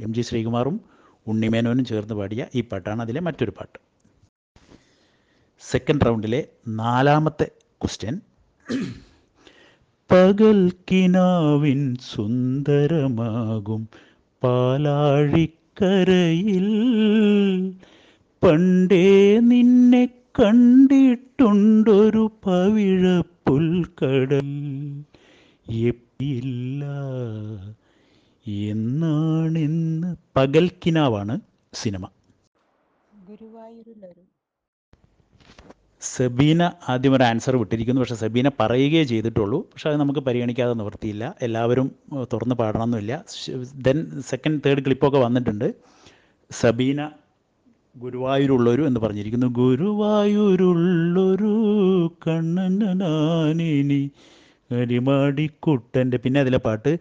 [0.03, 0.96] എം ജി ശ്രീകുമാറും
[1.27, 3.79] ഉണ്ണിമേനോനും ചേർന്ന് പാടിയ ഈ പാട്ടാണ് അതിലെ മറ്റൊരു പാട്ട്.
[5.61, 7.51] സെക്കൻഡ് റൗണ്ടിലെ നാലാമത്തെ
[7.83, 8.21] ക്വസ്റ്റ്യൻ
[10.11, 13.89] പകൽ കിനാവിൻ സുന്ദരമാകും
[14.43, 16.69] പാലാഴിക്കരയിൽ.
[18.43, 20.09] പണ്ടേ നിന്നെ
[20.41, 24.51] കണ്ടിട്ടുണ്ടൊരു പവിഴപ്പുൽക്കടൽ
[25.89, 26.85] എപ്പില്ല
[28.49, 31.41] എന്നാണെന്ന് പകൽക്കിനാവാണ്
[31.73, 32.09] സിനിമ.
[36.01, 38.01] സബീന ആദ്യം ഒരു ആൻസർ വിട്ടിരിക്കുന്നു.
[38.01, 39.61] പക്ഷേ സബീന പറയുകയേ ചെയ്തിട്ടുള്ളൂ.
[39.61, 41.35] പക്ഷേ അത് നമുക്ക് പരിഗണിക്കാതെ നിവർത്തിയില്ല.
[41.43, 41.93] എല്ലാവരും
[42.33, 43.25] തുറന്ന് പാടണമെന്നില്ല.
[43.75, 45.75] ദെൻ സെക്കൻഡ് തേർഡ് ക്ലിപ്പൊക്കെ വന്നിട്ടുണ്ട്.
[46.51, 47.11] സബീന
[47.97, 49.47] ഗുരുവായൂരുള്ളൊരു എന്ന് പറഞ്ഞിരിക്കുന്നു.
[49.47, 54.11] ഗുരുവായൂരുള്ളൊരു കണ്ണനാനിനി
[54.71, 56.93] അരിമാടിക്കുട്ടന്റെ പിന്നെ അതിലെ പാട്ട്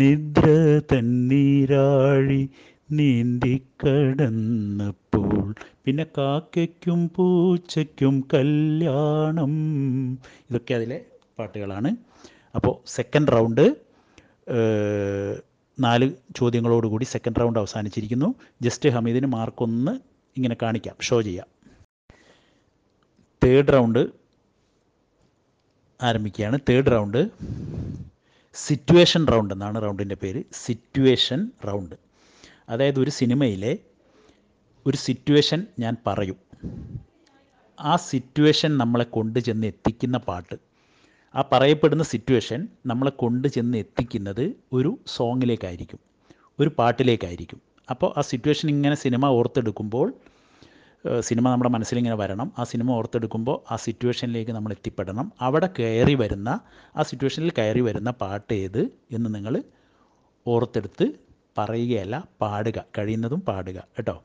[0.00, 0.44] നിദ്ര
[0.92, 2.42] തന്നീരാഴി
[2.90, 3.68] നീന്തിക്കടന്നപ്പോൾ
[5.84, 9.52] പിന്നെ കാക്കയ്ക്കും പൂച്ചയ്ക്കും കല്യാണം.
[10.50, 10.98] ഇതൊക്കെ അതിലെ
[11.38, 11.90] പാട്ടുകളാണ്.
[12.54, 13.64] അപ്പോൾ സെക്കൻഡ് റൗണ്ട്
[15.78, 18.28] നാല് ചോദ്യങ്ങളോടുകൂടി സെക്കൻഡ് റൗണ്ട് അവസാനിച്ചിരിക്കുന്നു.
[18.62, 19.92] ജസ്റ്റ് ഹമീദിന് മാർക്കൊന്ന്
[20.36, 21.48] ഇങ്ങനെ കാണിക്കാം ഷോ ചെയ്യാം.
[23.44, 24.21] തേർഡ് റൗണ്ട്
[26.02, 26.58] ആരംഭിക്കുകയാണ്.
[26.68, 27.20] തേർഡ് റൗണ്ട്
[28.54, 30.42] സിറ്റുവേഷൻ റൗണ്ട് എന്നാണ് റൗണ്ടിന്റെ പേര്.
[30.52, 31.96] സിറ്റുവേഷൻ റൗണ്ട്
[32.68, 33.78] അതായത് ഒരു സിനിമയിലെ
[34.86, 36.38] ഒരു സിറ്റുവേഷൻ ഞാൻ പറയും.
[37.80, 40.56] ആ സിറ്റുവേഷൻ നമ്മളെ കൊണ്ട് ചെന്ന് എത്തിക്കുന്ന പാട്ട്
[41.34, 46.00] ആ പറയപ്പെടുന്ന സിറ്റുവേഷൻ നമ്മളെ കൊണ്ട് ചെന്ന് എത്തിക്കുന്നത് ഒരു സോങ്ങിലേക്കായിരിക്കും
[46.60, 47.60] ഒരു പാട്ടിലേക്കായിരിക്കും.
[47.90, 50.14] അപ്പോൾ ആ സിറ്റുവേഷൻ ഇങ്ങനെ സിനിമ ഓർത്തെടുക്കുമ്പോൾ
[51.20, 52.52] സിനിമ നമ്മുടെ മനസ്സിലിങ്ങനെ വരണം.
[52.58, 55.32] ആ സിനിമ ഓർത്തെടുക്കുമ്പോൾ ആ സിറ്റുവേഷനിലേക്ക് നമ്മൾ എത്തിപ്പെടണം.
[55.40, 56.60] അവിടെ കയറി വരുന്ന
[56.96, 59.62] ആ സിറ്റുവേഷനിൽ കയറി വരുന്ന പാട്ട് ഏത് എന്ന് നിങ്ങൾ
[60.46, 61.06] ഓർത്തെടുത്ത്
[61.58, 64.22] പറയുകയല്ല പാടുക കഴിയുന്നതും പാടുക കേട്ടോ?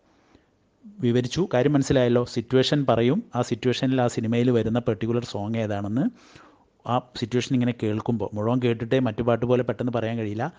[0.99, 1.47] വിവരിച്ചു.
[1.53, 2.25] കാര്യം മനസ്സിലായല്ലോ.
[2.25, 3.23] സിറ്റുവേഷൻ പറയും.
[3.35, 6.05] ആ സിറ്റുവേഷനിൽ ആ സിനിമയിൽ വരുന്ന പെർട്ടിക്കുലർ സോങ് ഏതാണെന്ന്
[6.87, 10.53] ആ സിറ്റുവേഷൻ ഇങ്ങനെ കേൾക്കുമ്പോൾ മുഴുവൻ കേട്ടിട്ടേ മറ്റു പാട്ട് പോലെ പെട്ടെന്ന് പറയാൻ കഴിയില്ല.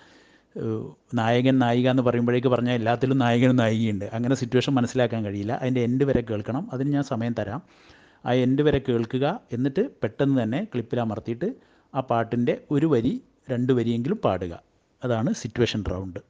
[1.15, 4.05] നായകൻ നായിക എന്ന് പറയുമ്പോഴേക്ക് പറഞ്ഞാൽ എല്ലാത്തിലും നായകനും നായികയുണ്ട്.
[4.05, 5.53] അങ്ങനെ സിറ്റുവേഷൻ മനസ്സിലാക്കാൻ കഴിയില്ല.
[5.53, 6.69] അതിന്റെ എൻഡ് വരെ കേൾക്കണം.
[6.73, 7.63] അതിന് ഞാൻ സമയം തരാം.
[8.27, 9.41] ആ എൻഡ് വരെ കേൾക്കുക.
[9.53, 11.53] എന്നിട്ട് പെട്ടെന്ന് തന്നെ ക്ലിപ്പിൽ അമർത്തിയിട്ട്
[11.95, 14.63] ആ പാട്ടിന്റെ ഒരു വരി രണ്ട് വരിയെങ്കിലും പാടുക.
[15.05, 16.21] അതാണ് സിറ്റുവേഷൻ റൗണ്ട്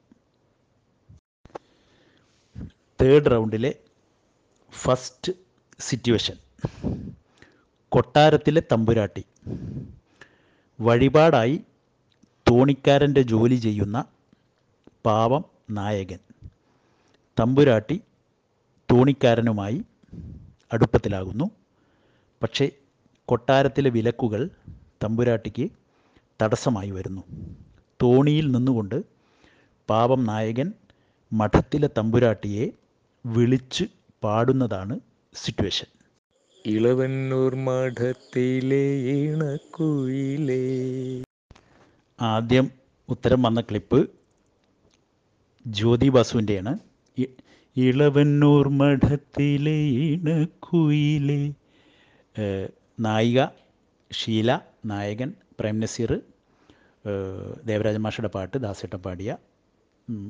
[3.02, 3.74] തേർഡ് റൗണ്ടിലെ
[4.72, 5.32] ഫസ്റ്റ്
[5.80, 6.36] സിറ്റുവേഷൻ
[7.88, 9.24] കൊട്ടാരത്തിലെ തമ്പുരാട്ടി.
[10.80, 11.60] വഴിപാടായി
[12.50, 14.04] തോണിക്കാരന്റെ ജോലി ചെയ്യുന്ന
[15.06, 16.18] പാവം നായകൻ.
[17.40, 18.00] തമ്പുരാട്ടി
[18.90, 19.84] തോണിക്കാരനുമായി
[20.72, 21.50] അടുപ്പത്തിലാകുന്നു.
[22.42, 22.70] പക്ഷേ
[23.26, 24.50] കൊട്ടാരത്തിലെ വിലക്കുകൾ
[25.04, 25.70] തമ്പുരാട്ടിക്ക്
[26.42, 27.22] തടസ്സമായി വരുന്നു.
[28.02, 29.02] തോണിയിൽ നിന്നുകൊണ്ട്
[29.90, 30.72] പാവം നായകൻ
[31.32, 32.70] മഠത്തിലെ തമ്പുരാട്ടിയെ
[33.26, 33.84] വിളിച്ച്
[34.24, 35.00] പാടുന്നതാണ്
[35.34, 35.86] സിറ്റുവേഷൻ.
[36.66, 40.62] ഇളവന്നൂർ മഠത്തിലെ ഇണക്കുയിലേ
[42.18, 42.66] ആദ്യം
[43.08, 43.98] ഉത്തരം വന്ന ക്ലിപ്പ്
[45.66, 46.72] ജ്യോതി ബാസുവിന്റെയാണ്.
[47.76, 49.76] ഇളവന്നൂർ മഠത്തിലെ
[50.06, 51.40] ഇണക്കുയിലെ
[53.06, 53.40] നായിക
[54.10, 54.50] ഷീല
[54.92, 56.12] നായകൻ പ്രേം നസീർ
[57.68, 59.30] ദേവരാജ മാഷയുടെ പാട്ട് ദാസേട്ടൻ പാടിയ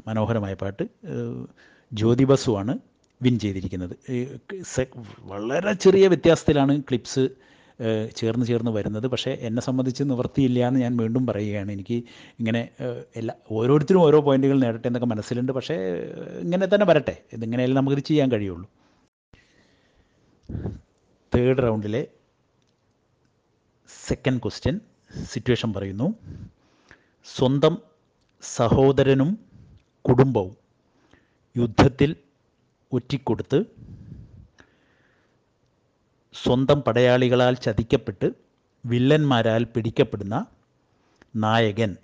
[0.06, 0.84] മനോഹരമായ പാട്ട്
[1.92, 2.74] ജ്യോതി ബസുവാണ്
[3.20, 3.94] വിൻ ചെയ്തിരിക്കുന്നത്.
[5.32, 7.24] വളരെ ചെറിയ വ്യത്യാസത്തിലാണ് ക്ലിപ്സ്
[8.16, 9.06] ചേർന്ന് ചേർന്ന് വരുന്നത്.
[9.06, 11.70] പക്ഷേ എന്നെ സംബന്ധിച്ച് നിവർത്തിയില്ല എന്ന് ഞാൻ വീണ്ടും പറയുകയാണ്.
[11.72, 11.96] എനിക്ക്
[12.38, 12.68] ഇങ്ങനെ
[13.16, 15.52] എല്ലാ ഓരോരുത്തരും ഓരോ പോയിന്റുകൾ നേടട്ടെ എന്നൊക്കെ മനസ്സിലുണ്ട്.
[15.52, 15.76] പക്ഷേ
[16.40, 17.14] ഇങ്ങനെ തന്നെ വരട്ടെ.
[17.32, 18.68] ഇതിങ്ങനെയല്ലേ നമുക്കിത് ചെയ്യാൻ കഴിയുള്ളൂ.
[21.34, 22.02] തേർഡ് റൗണ്ടിലെ
[24.08, 24.80] സെക്കൻഡ് ക്വസ്റ്റ്യൻ
[25.32, 26.08] സിറ്റുവേഷൻ പറയുന്നു.
[27.36, 27.78] സ്വന്തം
[28.42, 29.30] സഹോദരനും
[30.08, 30.56] കുടുംബവും
[31.56, 32.16] യുദ്ധത്തിൽ
[32.92, 33.58] ഒറ്റിക്കൊടുത്ത്
[36.32, 38.30] സ്വന്തം പടയാളികളാൽ ചതിക്കപ്പെട്ട്
[38.86, 40.46] വില്ലന്മാരാൽ പിടിക്കപ്പെടുന്ന
[41.36, 41.96] നായകൻ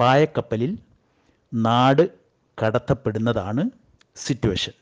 [0.00, 0.78] പായക്കപ്പലിൽ
[1.54, 2.08] നാട്
[2.62, 3.70] കടത്തപ്പെടുന്നതാണ്
[4.16, 4.72] സിറ്റുവേഷൻ.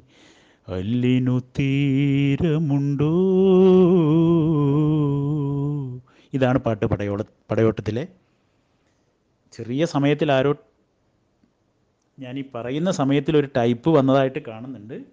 [0.68, 3.10] അല്ലിനു തീരമുണ്ടോ?
[6.34, 8.06] ഇതാണ് പാട്ട് പടയോള പടയോട്ടത്തിലെ.
[9.52, 10.54] ചെറിയ സമയത്തിൽ ആരോ
[12.18, 15.04] ഞാൻ ഈ പറയുന്ന സമയത്തിൽ ഒരു ടൈപ്പ് വന്നതായിട്ട് കാണുന്നുണ്ട്.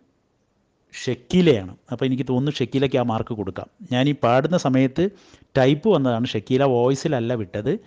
[1.06, 1.78] ഷക്കീലയാണ്.
[1.92, 3.68] അപ്പോൾ എനിക്ക് തോന്നുന്നു ഷക്കീലയ്ക്ക് ആ മാർക്ക് കൊടുക്കാം.
[3.92, 5.10] ഞാൻ ഈ പാടുന്ന സമയത്ത്
[5.58, 6.26] ടൈപ്പ് വന്നതാണ്.
[6.26, 7.80] ഷക്കീല വോയിസിലല്ല വിട്ടത്.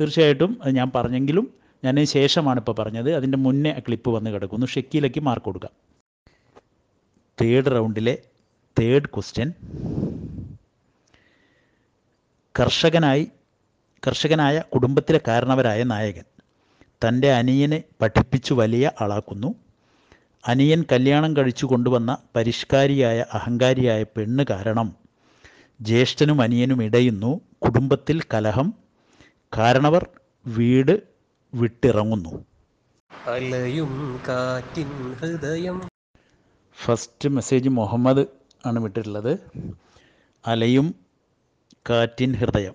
[0.00, 1.50] തീർച്ചയായിട്ടും അത് ഞാൻ പറഞ്ഞെങ്കിലും
[1.84, 3.14] ഞാൻ ശേഷമാണ് ഇപ്പോൾ പറഞ്ഞത്.
[3.14, 4.66] അതിന്റെ മുന്നേ ക്ലിപ്പ് വന്ന് കിടക്കുന്നു.
[4.66, 5.91] ഷക്കീലയ്ക്ക് മാർക്ക് കൊടുക്കാം.
[7.40, 8.18] തേർഡ് റൗണ്ടിലെ
[8.80, 9.52] തേർഡ് ക്വസ്റ്റ്യൻ
[12.60, 13.30] കർഷകനായി
[14.06, 16.24] കർഷകനായ കുടുംബത്തിലെ കാരണവരായ നായകൻ.
[16.88, 19.54] തന്റെ അനിയനെ പഠിപ്പിച്ചു വലിയ ആളാക്കുന്നു.
[20.46, 24.96] അനിയൻ കല്യാണം കഴിച്ചു കൊണ്ടുവന്ന പരിഷ്കാരിയായ അഹങ്കാരിയായ പെണ്ണ് കാരണം
[25.80, 27.40] ജ്യേഷ്ഠനും അനിയനും ഇടയുന്നു.
[27.64, 28.74] കുടുംബത്തിൽ കലഹം.
[29.56, 30.06] കാരണവർ
[30.46, 31.02] വീട്
[31.54, 32.44] വിട്ടിറങ്ങുന്നു.
[33.26, 35.91] അലയും കാറ്റിൻ ഹൃദയം
[36.80, 38.24] ഫസ്റ്റ് മെസ്സേജ് മുഹമ്മദ്
[38.66, 39.32] ആണ് വിട്ടിട്ടുള്ളത്.
[40.46, 40.94] അലയും
[41.90, 42.74] കാറ്റിൻ ഹൃദയം.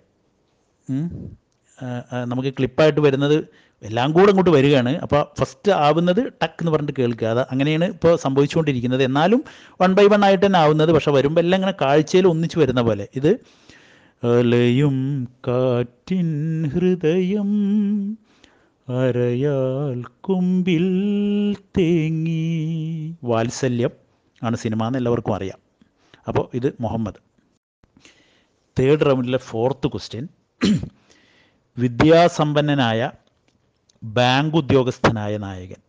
[2.25, 3.37] നമുക്ക് ക്ലിപ്പായിട്ട് വരുന്നത്
[3.83, 4.97] എല്ലാം കൂടെ അങ്ങോട്ട് വരികയാണ്.
[4.97, 7.27] അപ്പോൾ ഫസ്റ്റ് ആവുന്നത് ടക്ക് എന്ന് പറഞ്ഞിട്ട് കേൾക്കുക.
[7.27, 9.03] അത് അങ്ങനെയാണ് ഇപ്പോൾ സംഭവിച്ചുകൊണ്ടിരിക്കുന്നത്.
[9.03, 9.43] എന്നാലും
[9.81, 10.91] വൺ ബൈ വൺ ആയിട്ട് തന്നെ ആവുന്നത്.
[10.91, 13.07] പക്ഷെ വരുമ്പോൾ എല്ലാം ഇങ്ങനെ കാഴ്ചയിൽ ഒന്നിച്ച് വരുന്ന പോലെ.
[13.15, 13.31] ഇത്
[14.23, 16.29] അലയും കാറ്റിൻ
[16.69, 17.51] ഹൃദയം
[18.89, 20.85] അരയാൽ കുമ്പിൽ
[21.77, 23.15] തേങ്ങി.
[23.23, 23.89] വാത്സല്യം
[24.43, 25.59] ആണ് സിനിമ എന്ന് എല്ലാവർക്കും അറിയാം.
[26.27, 27.13] അപ്പോൾ ഇത് മുഹമ്മദ്.
[28.79, 30.27] തേർഡ് റൗണ്ടിലെ ഫോർത്ത് ക്വസ്റ്റ്യൻ
[31.77, 33.11] വിദ്യാസമ്പന്നനായ
[34.03, 35.81] ബാങ്ക് ഉദ്യോഗസ്ഥനായ നായകൻ.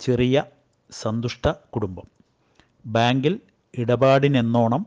[0.00, 0.44] ചെറിയ
[0.90, 2.04] സന്തുഷ്ട കുടുംബം.
[2.86, 3.40] ബാങ്കിൽ
[3.78, 4.86] ഇടപാടിനെന്നോണം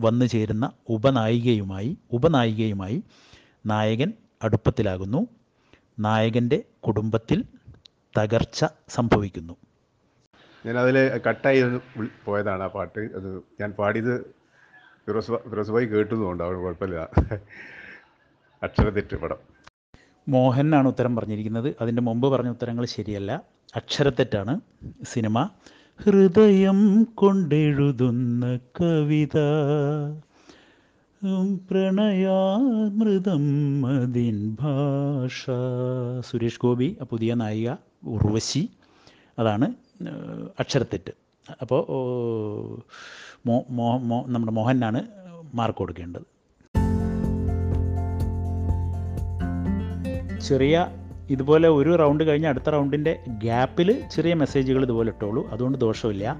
[0.00, 3.02] വന്നു ചേരുന്ന ഉപനായികയുമായി ഉപനായികയുമായി
[3.66, 4.12] നായകൻ
[4.42, 5.26] അടുപ്പത്തിലാകുന്നു.
[5.98, 7.44] നായകന്റെ കുടുംബത്തിൽ
[8.18, 9.56] തകർച്ച സംഭവിക്കുന്നു.
[10.66, 11.62] ഞാൻ അതിൽ കട്ടായി
[12.24, 13.00] പോയതാണ് ആ പാട്ട്.
[13.00, 14.20] അത് ഞാൻ പാടിയത്
[15.06, 17.08] ഫിറോസ് ഭ- ഫിറോസ് ഭായി കേട്ടതുകൊണ്ട് അവിടെ കുഴപ്പമില്ല.
[18.62, 19.36] അക്ഷരത്തെറ്റ് പടം.
[20.28, 21.74] മോഹനാണ് ഉത്തരം പറഞ്ഞിരിക്കുന്നത്.
[21.80, 23.42] അതിന്റെ മുമ്പ് പറഞ്ഞ ഉത്തരങ്ങൾ ശരിയല്ല.
[23.76, 24.60] അക്ഷരത്തെറ്റാണ്
[25.04, 25.48] സിനിമ.
[26.04, 29.38] ഹൃദയം കൊണ്ടെഴുതുന്ന കവിത.
[31.70, 33.42] പ്രണയാമൃതം
[33.82, 35.46] മതിൻ ഭാഷ.
[36.30, 37.70] സുരേഷ് ഗോപി പുതിയ നായിക
[38.06, 38.70] ഉർവശി.
[39.38, 39.74] അതാണ്
[40.60, 41.12] അക്ഷരത്തെറ്റ്.
[41.60, 41.82] അപ്പോൾ
[43.46, 45.02] മോ മോ നമ്മുടെ മോഹനാണ്
[45.54, 46.22] മാർക്ക് കൊടുക്കേണ്ടത്.
[50.40, 50.86] ചെറിയ
[51.30, 55.48] ഇതുപോലെ ഒരു റൗണ്ട് കഴിഞ്ഞ് അടുത്ത റൗണ്ടിന്റെ ഗ്യാപ്പിൽ ചെറിയ മെസ്സേജുകൾ ഇതുപോലെ ഇട്ടോളൂ.
[55.48, 56.38] അതുകൊണ്ട് ദോഷമില്ല.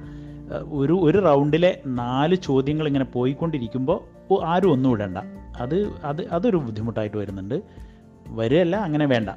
[0.52, 3.98] ഒരു ഒരു റൗണ്ടിലെ നാല് ചോദ്യങ്ങൾ ഇങ്ങനെ പോയിക്കൊണ്ടിരിക്കുമ്പോൾ
[4.44, 5.18] ആരും ഒന്നും ഇടണ്ട.
[5.56, 7.62] അത് അത് അതൊരു ബുദ്ധിമുട്ടായിട്ട് വരുന്നുണ്ട്.
[8.28, 9.30] വരികയല്ല അങ്ങനെ വേണ്ട.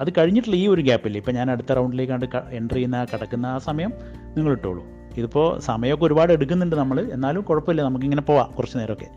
[0.00, 1.18] അത് കഴിഞ്ഞിട്ടുള്ള ഈ ഒരു ഗ്യാപ്പില്ല?
[1.18, 3.92] ഇപ്പം ഞാൻ അടുത്ത റൗണ്ടിലേക്ക് കണ്ട് എന്റർ ചെയ്യുന്ന കിടക്കുന്ന ആ സമയം
[4.36, 4.82] നിങ്ങൾ ഇട്ടോളൂ
[5.16, 9.08] ഇതിപ്പോൾ സമയമൊക്കെ ഒരുപാട് എടുക്കുന്നുണ്ട് നമ്മൾ എന്നാലും കുഴപ്പമില്ല നമുക്കിങ്ങനെ പോവാം കുറച്ച് നേരമൊക്കെ.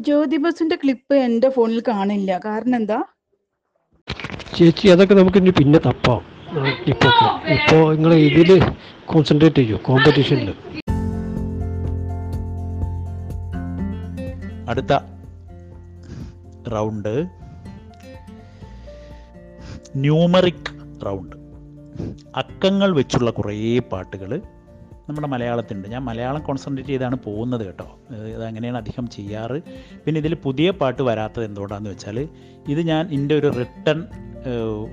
[0.00, 2.40] ജ്യോതി ബസിന്റെ ക്ലിപ്പ് എന്റെ ഫോണിൽ കാണില്ല.
[2.44, 3.02] കാരണം എന്താ?
[4.54, 6.37] ചേച്ചി അതൊക്കെ നമുക്ക് ഇനി പിന്നെ തപ്പാം.
[6.86, 7.12] ഇപ്പോൾ
[7.52, 8.50] ഇപ്പോൾ നിങ്ങൾ ഇതിൽ
[9.06, 9.76] കോൺസെൻട്രേറ്റ് ചെയ്യൂ.
[9.76, 10.54] കോമ്പറ്റീഷനിൽ
[14.68, 14.94] അടുത്ത
[16.72, 17.26] റൗണ്ട്
[19.96, 20.70] ന്യൂമറിക്
[21.06, 21.36] റൗണ്ട്
[22.36, 24.42] അക്കങ്ങൾ വെച്ചുള്ള കുറേ പാട്ടുകൾ
[25.08, 25.88] നമ്മുടെ മലയാളത്തിലുണ്ട്.
[25.88, 27.98] ഞാൻ മലയാളം കോൺസെൻട്രേറ്റ് ചെയ്താണ് പോകുന്നത് കേട്ടോ.
[28.34, 29.62] ഇത് അങ്ങനെയാണ് അധികം ചെയ്യാറ്.
[30.04, 32.28] പിന്നെ ഇതിൽ പുതിയ പാട്ട് വരാത്തത് എന്തുകൊണ്ടാണെന്ന് വെച്ചാൽ
[32.68, 34.06] ഇത് ഞാൻ എന്റെ ഒരു റിട്ടൺ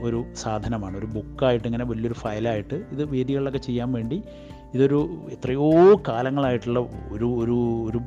[0.02, 0.98] ഒരു സാധനമാണ്.
[0.98, 4.24] ഒരു ബുക്കായിട്ട് ഇങ്ങനെ വലിയൊരു ഫയലായിട്ട് ഇത് വേദികളിലൊക്കെ ചെയ്യാൻ വേണ്ടി
[4.74, 6.80] ഇതൊരു എത്രയോ കാലങ്ങളായിട്ടുള്ള
[7.12, 8.00] ഒരു ഒരു ഒരു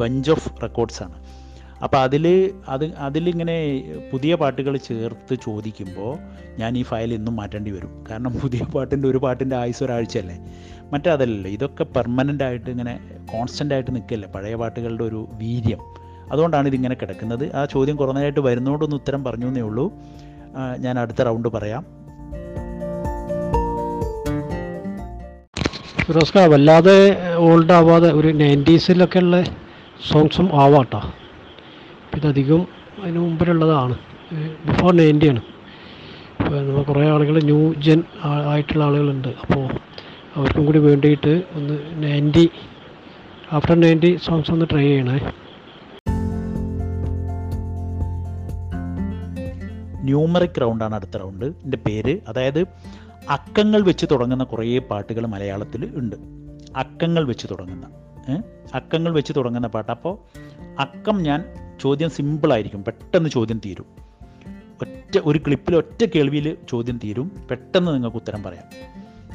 [0.00, 1.40] ബഞ്ച് ഓഫ് റെക്കോർഡ്സാണ്
[1.82, 6.18] അപ്പോൾ അതിൽ അത് അതിലിങ്ങനെ പുതിയ പാട്ടുകൾ ചേർത്ത് ചോദിക്കുമ്പോൾ
[6.58, 8.04] ഞാൻ ഈ ഫയൽ ഇന്നും മാറ്റേണ്ടി വരും.
[8.10, 10.38] കാരണം പുതിയ പാട്ടിന്റെ ഒരു പാട്ടിന്റെ ആയുസ് ഒരാഴ്ചയല്ലേ.
[10.92, 13.00] മറ്റേ അതല്ലല്ലോ ഇതൊക്കെ പെർമനന്റ് ആയിട്ട് ഇങ്ങനെ
[13.32, 15.78] കോൺസ്റ്റന്റ് ആയിട്ട് നിൽക്കല്ലേ പഴയ പാട്ടുകളുടെ ഒരു വീര്യം.
[16.32, 17.54] അതുകൊണ്ടാണ് ഇതിങ്ങനെ കിടക്കുന്നത്.
[17.54, 19.92] ആ ചോദ്യം കുറഞ്ഞതായിട്ട് വരുന്നതുകൊണ്ടൊന്ന് ഉത്തരം പറഞ്ഞു എന്നേ ഉള്ളൂ.
[20.78, 21.82] ഞാൻ അടുത്ത റൗണ്ട് പറയാം.
[26.04, 26.96] ഫിറോസ്ക വല്ലാതെ
[27.36, 29.42] ഓൾഡ് ആവാതെ ഒരു നയന്റീസിലൊക്കെ ഉള്ള
[30.10, 31.00] സോങ്സും ആവാട്ടോ.
[32.16, 32.66] ഇതധികം
[33.02, 33.96] അതിന് മുമ്പിലുള്ളതാണ്.
[34.66, 35.42] ബിഫോർ നയന്റിയാണ്
[36.40, 39.28] ഇപ്പോൾ നമ്മൾ കുറേ ആളുകൾ ന്യൂ ജെൻ ആയിട്ടുള്ള ആളുകളുണ്ട്.
[39.28, 39.64] അപ്പോൾ
[40.36, 42.50] അവർക്കും കൂടി വേണ്ടിയിട്ട് ഒന്ന് നയന്റി
[43.52, 45.18] ആഫ്റ്റർ നയന്റി സോങ്സ് ഒന്ന് ട്രൈ ചെയ്യണേ.
[50.02, 51.44] ന്യൂമറിക് റൗണ്ടാണ് അടുത്ത റൗണ്ട്.
[51.44, 52.66] എന്റെ പേര് അതായത്
[53.30, 56.16] അക്കങ്ങൾ വെച്ച് തുടങ്ങുന്ന കുറേ പാട്ടുകൾ മലയാളത്തിൽ ഉണ്ട്.
[56.76, 57.90] അക്കങ്ങൾ വെച്ച് തുടങ്ങുന്ന
[58.74, 59.92] അക്കങ്ങൾ വെച്ച് തുടങ്ങുന്ന പാട്ട്.
[59.92, 60.18] അപ്പോൾ
[60.78, 61.44] അക്കം ഞാൻ
[61.80, 63.86] ചോദ്യം സിമ്പിളായിരിക്കും പെട്ടെന്ന് ചോദ്യം തീരും.
[64.82, 67.32] ഒറ്റ ഒരു ക്ലിപ്പിൽ ഒറ്റ കേൾവിയിൽ ചോദ്യം തീരും.
[67.50, 68.64] പെട്ടെന്ന് നിങ്ങൾക്ക് ഉത്തരം പറയാം.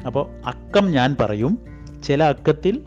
[0.06, 1.58] അപ്പോൾ അക്കം ഞാൻ പറയും
[2.04, 2.84] ചില അക്കത്തിൽ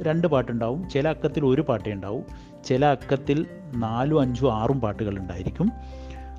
[0.00, 2.24] രണ്ട് പാട്ടുണ്ടാവും ചില അക്കത്തിൽ ഒരു പാട്ടേ ഉണ്ടാവും
[2.64, 5.72] ചില അക്കത്തിൽ നാലും അഞ്ചും ആറും പാട്ടുകൾ ഉണ്ടായിരിക്കും.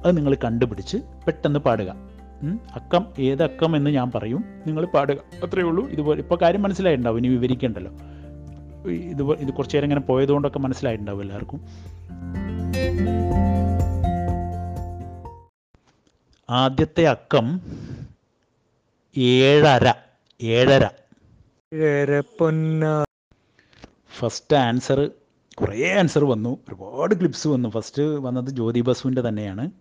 [0.06, 1.96] അത് നിങ്ങൾ കണ്ടുപിടിച്ച് പെട്ടെന്ന് പാടുക.
[2.76, 4.44] അക്കം ഏതക്കം എന്ന് ഞാൻ പറയും.
[4.68, 5.18] നിങ്ങൾ പാടുക.
[5.44, 5.90] അത്രയേ ഉള്ളൂ.
[5.90, 7.18] ഇതുപോലെ ഇപ്പോൾ കാര്യം മനസ്സിലായിട്ടുണ്ടാവും.
[7.18, 7.92] ഇനി വിവരിക്കണ്ടല്ലോ.
[8.90, 11.68] ഇതുപോലെ ഇത് കുറച്ച് നേരം ഇങ്ങനെ പോയതുകൊണ്ടൊക്കെ മനസ്സിലായിട്ടുണ്ടാവും എല്ലാവർക്കും.
[16.50, 17.62] ആദ്യത്തെ അക്കം
[19.18, 19.94] ഏഴര.
[20.42, 20.90] ഏഴര.
[22.40, 23.06] പൊന്ന.
[24.18, 25.12] ഫസ്റ്റ് ആൻസർ
[25.56, 26.50] കുറേ ആൻസർ വന്നു.
[26.50, 27.70] ഒരുപാട് ക്ലിപ്സ് വന്നു.
[27.70, 29.72] ഫസ്റ്റ് വന്നത് ജ്യോതി ബസുവിന്റെ തന്നെയാണ്.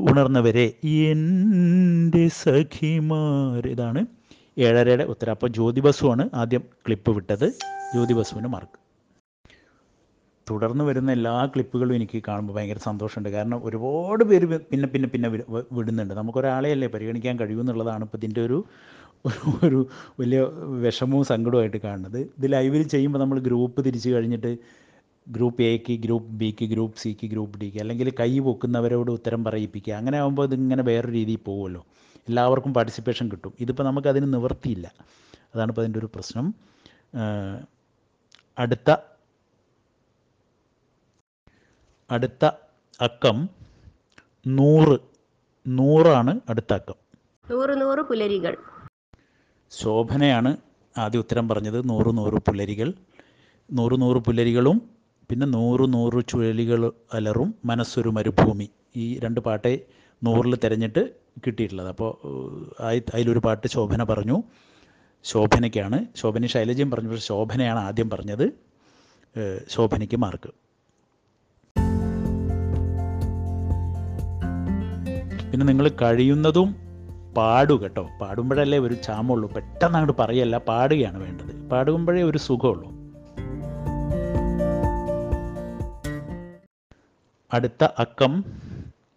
[0.00, 4.17] ഉണർന്നവരെ എന്റെ സഖിമാർ ഇതാണ്
[4.58, 5.30] ഏഴരയുടെ ഉത്തരം.
[5.30, 7.48] അപ്പോൾ ജ്യോതി ബസുവാണ് ആദ്യം ക്ലിപ്പ് വിട്ടത്.
[7.92, 8.88] ജ്യോതി ബസുവിന് മാർക്ക്
[10.50, 13.28] തുടർന്ന് വരുന്ന എല്ലാ ക്ലിപ്പുകളും എനിക്ക് കാണുമ്പോൾ ഭയങ്കര സന്തോഷമുണ്ട്.
[13.28, 15.28] കാരണം ഒരുപാട് പേര് പിന്നെ പിന്നെ പിന്നെ
[15.72, 16.14] വിടുന്നുണ്ട്.
[16.14, 18.64] നമുക്കൊരാളെയല്ലേ പരിഗണിക്കാൻ കഴിയൂ എന്നുള്ളതാണ് ഇപ്പോൾ ഇതിന്റെ ഒരു
[19.64, 19.86] ഒരു-
[20.20, 20.40] വലിയ
[20.80, 22.18] വിഷമവും സങ്കടവുമായിട്ട് കാണുന്നത്.
[22.18, 24.56] ഇത് ലൈവിൽ ചെയ്യുമ്പോൾ നമ്മൾ ഗ്രൂപ്പ് തിരിച്ച് കഴിഞ്ഞിട്ട്
[25.28, 29.92] ഗ്രൂപ്പ് എക്ക് ഗ്രൂപ്പ് ബിക്ക് ഗ്രൂപ്പ് സിക്ക് ഗ്രൂപ്പ് ഡിക്ക് അല്ലെങ്കിൽ കൈ പൊക്കുന്നവരോട് ഉത്തരം പറയിപ്പിക്കുക.
[29.92, 31.86] അങ്ങനെ ആകുമ്പോൾ ഇതിങ്ങനെ വേറെ രീതിയിൽ പോകുമല്ലോ.
[32.28, 33.52] എല്ലാവർക്കും പാർട്ടിസിപ്പേഷൻ കിട്ടും.
[33.60, 34.92] ഇതിപ്പോൾ നമുക്കതിന് നിവർത്തിയില്ല
[35.54, 36.54] അതാണ് ഇപ്പോൾ അതിന്റെ ഒരു പ്രശ്നം.
[38.58, 38.96] അടുത്ത
[42.10, 42.44] അടുത്ത
[43.00, 43.48] അക്കം
[44.46, 44.98] നൂറ്.
[45.66, 46.94] നൂറാണ് അടുത്ത അക്കം.
[47.50, 48.56] നൂറ് നൂറ് പുലരികൾ.
[49.70, 50.56] ശോഭനയാണ്
[50.98, 51.88] ആദ്യ ഉത്തരം പറഞ്ഞത്.
[51.88, 52.92] നൂറ് നൂറ് പുലരികൾ.
[53.72, 54.90] നൂറ് നൂറ് പുലരികളും
[55.28, 58.70] പിന്നെ നൂറ് നൂറ് ചുഴലികൾ അലറും മനസ്സൊരു മരുഭൂമി.
[58.96, 59.80] ഈ രണ്ട് പാട്ടേ
[60.22, 61.88] നൂറിൽ തിരഞ്ഞിട്ട് കിട്ടിയിട്ടുള്ളത്.
[61.88, 62.12] അപ്പോൾ
[63.14, 64.42] അതിലൊരു പാട്ട് ശോഭന പറഞ്ഞു.
[65.24, 66.04] ശോഭനയ്ക്കാണ്.
[66.16, 67.08] ശോഭന ശൈലജയും പറഞ്ഞു.
[67.08, 68.52] പക്ഷേ ശോഭനയാണ് ആദ്യം പറഞ്ഞത്.
[69.68, 70.50] ശോഭനയ്ക്ക് മാർക്ക്.
[75.50, 76.74] പിന്നെ നിങ്ങൾ കഴിയുന്നതും
[77.36, 78.08] പാടുക കേട്ടോ.
[78.20, 79.52] പാടുമ്പോഴല്ലേ ഒരു ചാമുള്ളൂ.
[79.52, 81.68] പെട്ടെന്ന് അങ്ങോട്ട് പറയല്ല പാടുകയാണ് വേണ്ടത്.
[81.70, 82.98] പാടുമ്പോഴേ ഒരു സുഖമുള്ളൂ.
[87.52, 88.44] അടുത്ത അക്കം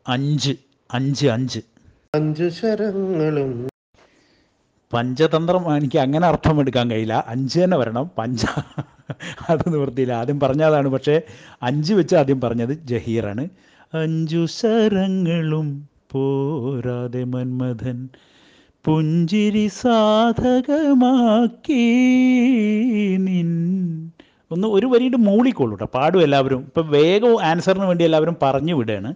[0.07, 0.53] അഞ്ച്
[0.91, 1.59] അഞ്ച് അഞ്ച്.
[2.15, 3.69] അഞ്ചു ശരങ്ങളും.
[4.93, 7.23] പഞ്ചതന്ത്രം എനിക്ക് അങ്ങനെ അർത്ഥം എടുക്കാൻ കഴിയില്ല.
[7.27, 8.11] അഞ്ച് തന്നെ വരണം.
[8.17, 8.45] പഞ്ച
[9.49, 10.13] അത് നിവൃത്തിയില്ല.
[10.13, 10.87] ആദ്യം പറഞ്ഞതാണ്.
[10.87, 11.21] പക്ഷേ
[11.63, 13.47] അഞ്ച് വെച്ച് ആദ്യം പറഞ്ഞത് ജഹീറാണ്.
[13.93, 18.09] അഞ്ചു ശരങ്ങളും പോരാതെ മന്മഥൻ
[18.85, 20.67] പുഞ്ചിരി സാധകമാക്കി
[23.17, 23.51] നിൻ.
[24.51, 26.59] ഒന്ന് ഒരു വരിയുടെ മൂളിക്കോളൂ കേട്ടോ പാടും എല്ലാവരും.
[26.59, 29.13] ഇപ്പം വേഗം ആൻസറിന് വേണ്ടി എല്ലാവരും പറഞ്ഞു വിടുകയാണ്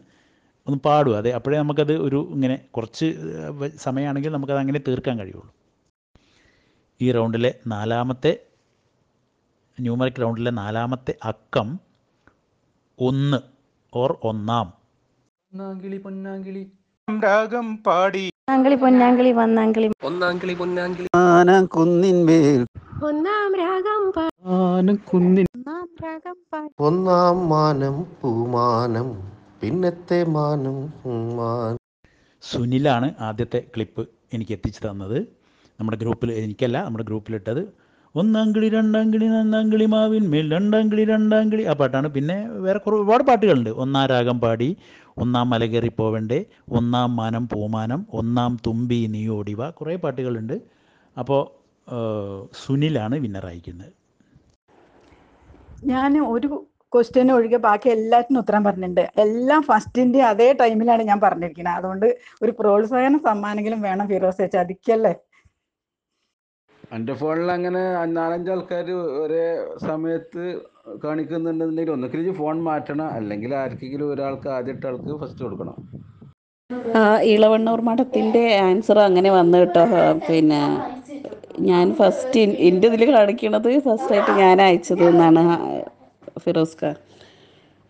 [0.68, 1.16] ഒന്ന് പാടുക.
[1.16, 3.08] അതെ അപ്പോഴേ നമുക്കത് ഒരു ഇങ്ങനെ കുറച്ച്
[3.76, 5.54] സമയമാണെങ്കിൽ നമുക്കത് അങ്ങനെ തീർക്കാൻ കഴിയുള്ളൂ.
[7.02, 8.32] ഈ റൗണ്ടിലെ നാലാമത്തെ
[9.78, 11.80] ന്യൂമറിക് റൗണ്ടിലെ നാലാമത്തെ അക്കം
[13.00, 13.38] ഒന്ന്
[13.94, 14.74] ഓർ ഒന്നാം.
[15.54, 16.64] ഒന്നാങ്കിളി പൊന്നാങ്കിളി.
[17.24, 18.24] രാഗം പാടി.
[18.28, 19.88] ഒന്നാങ്കിളി പൊന്നാങ്കിളി വന്നാങ്കിളി.
[20.04, 21.08] ഒന്നാങ്കിളി പൊന്നാങ്കിളി.
[21.76, 22.66] കുന്നിന്മേൽ
[23.06, 24.04] ഒന്നാം രാഗം
[24.56, 29.10] ആന കുന്നിൻ ഒന്നാം രാഗം പാടി ഒന്നാം മാനം പൂമാനം.
[29.62, 30.78] പിന്നത്തെ മാനം
[31.40, 31.80] മാനം
[32.44, 35.18] സുനിലാണ് ആദ്യത്തെ ക്ലിപ്പ് എനിക്ക് എത്തിച്ചു തന്നത്.
[35.80, 37.62] നമ്മുടെ ഗ്രൂപ്പിൽ എനിക്കല്ല നമ്മുടെ ഗ്രൂപ്പിലിട്ടത്
[38.16, 40.86] ഒന്നാം കിളി രണ്ടാം കിളി നന്നാം കിളി മാവിന്മേൽ രണ്ടാം
[41.52, 42.08] കിളി ആ പാട്ടാണ്.
[42.18, 43.72] പിന്നെ വേറെ കുറേ ഒരുപാട് പാട്ടുകളുണ്ട്.
[43.84, 44.70] ഒന്നാം രാഗം പാടി
[45.24, 46.40] ഒന്നാം മലകേറി പോവണ്ടേ
[46.78, 50.56] ഒന്നാം മാനം പൂമാനം ഒന്നാം തുമ്പി നീ ഓടിവ കുറേ പാട്ടുകളുണ്ട്.
[51.18, 51.42] അപ്പോൾ
[52.64, 53.92] സുനിലാണ് വിന്നറായിരിക്കുന്നത്.
[55.92, 56.50] ഞാൻ ഒരു
[56.96, 59.06] ക്വസ്റ്റ്യൻ ഒഴികെ ബാക്കി എല്ലാത്തിനും ഉത്തരം പറഞ്ഞിട്ടുണ്ട്.
[59.26, 62.08] എല്ലാം ഫസ്റ്റിന്റെ അതേ ടൈമിലാണ് ഞാൻ പറഞ്ഞിരിക്കുന്നത് അതുകൊണ്ട്
[62.46, 65.14] ഒരു പ്രോത്സാഹന സമ്മാനെങ്കിലും വേണം ഫിറോസ് ചതിക്കല്ലേ
[66.96, 67.82] എന്റെ ഫോണിൽ അങ്ങനെ
[68.18, 68.88] നാലഞ്ച് ആൾക്കാർ
[69.22, 69.46] ഒരേ
[69.88, 70.44] സമയത്ത്
[71.04, 73.08] കാണിക്കുന്നുണ്ടെന്നുണ്ടെങ്കിൽ ഒന്നുകിൽ ഫോൺ മാറ്റണം.
[73.18, 75.78] അല്ലെങ്കിൽ ആർക്കെങ്കിലും ഒരാൾക്ക് ആദ്യത്തെ ആൾക്ക് ഫസ്റ്റ് കൊടുക്കണം.
[77.00, 77.02] ആ
[77.34, 79.86] ഇളവണ്ണൂർ മഠത്തിന്റെ ആൻസർ അങ്ങനെ വന്നു കേട്ടോ.
[80.28, 80.62] പിന്നെ
[81.70, 85.44] ഞാൻ ഫസ്റ്റ് എന്റെ ഇതിൽ കാണിക്കണത് ഫസ്റ്റായിട്ട് ഞാൻ അയച്ചത് എന്നാണ്.
[86.44, 86.96] ഫിറോസ് ഖാൻ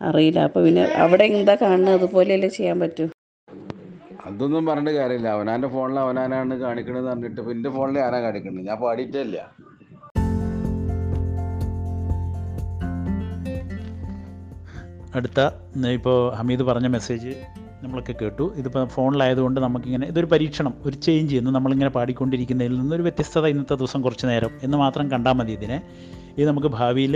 [0.00, 0.40] അറിയില്ല.
[0.48, 1.94] അപ്പോൾ പിന്നെ അവിടെ എന്താ കാണുന്നത്?
[1.98, 3.06] അതുപോലെയല്ലേ ചെയ്യാൻ പറ്റൂ?
[4.26, 5.28] അതൊന്നും പറഞ്ഞ കാര്യമില്ല.
[5.36, 8.66] അവനാന്റെ ഫോണിൽ അവനാനാണ് കാണിക്കണമെന്ന് പറഞ്ഞിട്ട് എന്റെ എന്റെ ഫോണിൽ ആരാ കാണിക്കണത്?
[8.68, 9.38] ഞാൻ പാടിയിട്ടില്ല
[15.18, 15.40] അടുത്ത
[15.98, 17.30] ഇപ്പോൾ ഹമീദ് പറഞ്ഞ മെസ്സേജ്
[17.82, 18.44] നമ്മളൊക്കെ കേട്ടു.
[18.56, 24.26] ഇതിപ്പോൾ ഫോണിലായതുകൊണ്ട് നമുക്കിങ്ങനെ ഇതൊരു പരീക്ഷണം ഒരു ചേഞ്ച് ചെയ്യുന്നു നമ്മളിങ്ങനെ പാടിക്കൊണ്ടിരിക്കുന്നതിൽ നിന്നൊരു വ്യത്യസ്തത ഇന്നത്തെ ദിവസം കുറച്ച്
[24.26, 25.78] നേരം എന്ന് മാത്രം കണ്ടാൽ മതി ഇതിനെ.
[26.38, 27.14] ഇത് നമുക്ക് ഭാവിയിൽ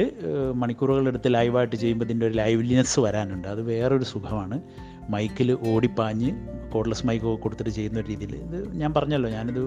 [0.53, 3.49] മണിക്കൂറുകളെടുത്ത് ലൈവായിട്ട് ചെയ്യുമ്പോൾ ഇതിന്റെ ഒരു ലൈവ്ലിനെസ് വരാനുണ്ട്.
[3.49, 4.61] അത് വേറൊരു സുഖമാണ്.
[5.11, 6.31] മൈക്കിൽ ഓടിപ്പാഞ്ഞ്
[6.73, 9.63] കോഡ്ലെസ് മൈക്ക് കൊടുത്തിട്ട് ചെയ്യുന്ന ഒരു രീതിയിൽ ഇത് ഞാൻ പറഞ്ഞല്ലോ ഞാനിത്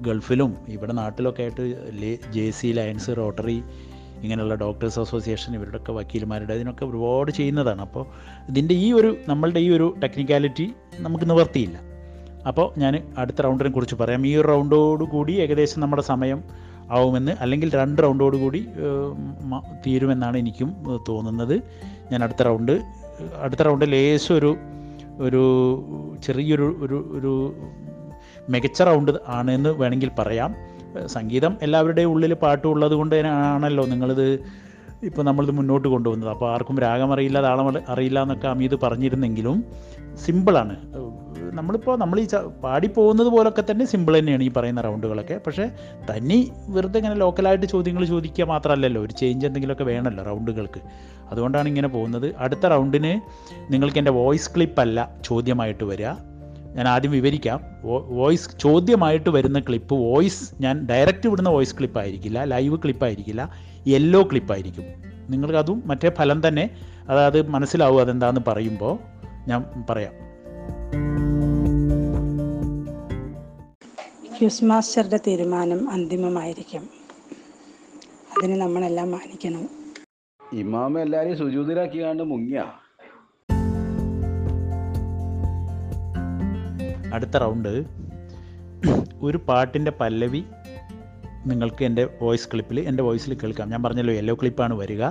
[0.00, 1.64] ഗൾഫിലും ഇവിടെ നാട്ടിലൊക്കെ ആയിട്ട്
[2.32, 3.62] ജെ സി ലയൻസ് റോട്ടറി
[4.22, 7.80] ഇങ്ങനെയുള്ള ഡോക്ടേഴ്സ് അസോസിയേഷൻ ഇവരുടെയൊക്കെ വക്കീൽമാരുടെ അതിനൊക്കെ ഒരുപാട് ചെയ്യുന്നതാണ്.
[7.80, 8.06] അപ്പോൾ
[8.48, 10.66] ഇതിന്റെ ഈ ഒരു നമ്മളുടെ ഈ ഒരു ടെക്നിക്കാലിറ്റി
[10.98, 11.76] നമുക്ക് നിവർത്തിയില്ല.
[12.48, 14.26] അപ്പോൾ ഞാൻ അടുത്ത റൗണ്ടിനെ കുറിച്ച് പറയാം.
[14.26, 16.42] ഈ ഒരു റൗണ്ടോട് കൂടി ഏകദേശം നമ്മുടെ സമയം
[16.90, 18.68] ആവുമെന്ന് അല്ലെങ്കിൽ രണ്ട് റൗണ്ടോട് കൂടി
[19.86, 21.62] തീരുമെന്നാണ് എനിക്കും തോന്നുന്നത്.
[22.12, 22.82] ഞാൻ അടുത്ത റൗണ്ട്
[23.42, 24.56] അടുത്ത റൗണ്ടിൽ ലേശം ഒരു
[25.20, 25.84] ഒരു
[26.24, 27.54] ചെറിയൊരു ഒരു ഒരു
[28.48, 30.54] മികച്ച റൗണ്ട് ആണെന്ന് വേണമെങ്കിൽ പറയാം.
[31.06, 34.40] സംഗീതം എല്ലാവരുടെയും ഉള്ളിൽ പാട്ട് ഉള്ളത് കൊണ്ട് ആണല്ലോ നിങ്ങളിത്
[35.02, 36.30] ഇപ്പോൾ നമ്മളിത് മുന്നോട്ട് കൊണ്ടുവന്നത്.
[36.30, 39.64] അപ്പോൾ ആർക്കും രാഗം അറിയില്ല താളം അറി- അറിയില്ല എന്നൊക്കെ അമീത് പറഞ്ഞിരുന്നെങ്കിലും
[40.14, 40.76] സിമ്പിളാണ്.
[41.56, 42.26] നമ്മളിപ്പോൾ നമ്മൾ ഈ
[42.64, 45.66] പാടി പോകുന്നത് പോലൊക്കെ തന്നെ സിമ്പിൾ തന്നെയാണ് ഈ പറയുന്ന റൗണ്ടുകളൊക്കെ പക്ഷേ
[46.10, 46.38] തനി
[46.68, 49.02] വെറുതെ ഇങ്ങനെ ലോക്കലായിട്ട് ചോദ്യങ്ങൾ ചോദിക്കുക മാത്രമല്ലല്ലോ.
[49.02, 50.80] ഒരു ചേഞ്ച് എന്തെങ്കിലുമൊക്കെ വേണമല്ലോ റൗണ്ടുകൾക്ക്
[51.30, 52.34] അതുകൊണ്ടാണ് ഇങ്ങനെ പോകുന്നത്.
[52.38, 53.12] അടുത്ത റൗണ്ടിന്
[53.72, 56.10] നിങ്ങൾക്ക് എന്റെ വോയിസ് ക്ലിപ്പല്ല ചോദ്യമായിട്ട് വരിക.
[56.76, 57.60] ഞാൻ ആദ്യം വിവരിക്കാം.
[58.18, 63.50] വോയിസ് ചോദ്യമായിട്ട് വരുന്ന ക്ലിപ്പ് വോയിസ് ഞാൻ ഡയറക്റ്റ് വിടുന്ന വോയിസ് ക്ലിപ്പായിരിക്കില്ല ലൈവ് ക്ലിപ്പായിരിക്കില്ല
[63.86, 64.86] യെല്ലോ ക്ലിപ്പായിരിക്കും
[65.30, 66.70] നിങ്ങൾക്ക് അതും മറ്റേ ഫലം തന്നെ
[67.08, 68.94] അതായത് മനസ്സിലാവും അതെന്താണെന്ന് പറയുമ്പോൾ
[69.48, 70.14] ഞാൻ പറയാം.
[74.40, 76.80] ക്യൂസ് മാസ്റ്ററുടെ തീരുമാനം അന്തിമമായിരിക്കും.
[78.38, 79.68] അതിന് നമ്മളെല്ലാം മാനിക്കണം.
[80.52, 82.64] ഇമാമ എല്ലാരെയും സുജൂതിലാക്കിയാണ്ട് മുങ്ങിയ.
[87.14, 87.84] അടുത്ത റൗണ്ട്.
[89.22, 90.44] ഒരു പാട്ടിന്റെ പല്ലവി
[91.46, 93.70] നിങ്ങൾക്ക് എന്റെ വോയിസ് ക്ലിപ്പിൽ എന്റെ വോയിസിൽ കേൾക്കാം.
[93.70, 95.04] ഞാൻ പറഞ്ഞല്ലോ യെല്ലോ ക്ലിപ്പാണ് വരിക.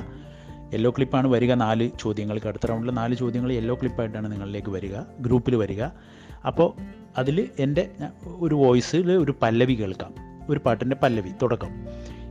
[0.73, 2.47] യെല്ലോ ക്ലിപ്പാണ് വരിക നാല് ചോദ്യങ്ങൾക്ക്.
[2.47, 5.83] അടുത്ത റൗണ്ടിൽ നാല് ചോദ്യങ്ങൾ യെല്ലോ ക്ലിപ്പായിട്ടാണ് നിങ്ങളിലേക്ക് വരിക ഗ്രൂപ്പിൽ വരിക.
[6.45, 7.89] അപ്പോൾ അതിൽ എന്റെ
[8.25, 10.13] ഒരു വോയിസിൽ ഒരു പല്ലവി കേൾക്കാം.
[10.49, 11.69] ഒരു പാട്ടിന്റെ പല്ലവി തുടക്കം.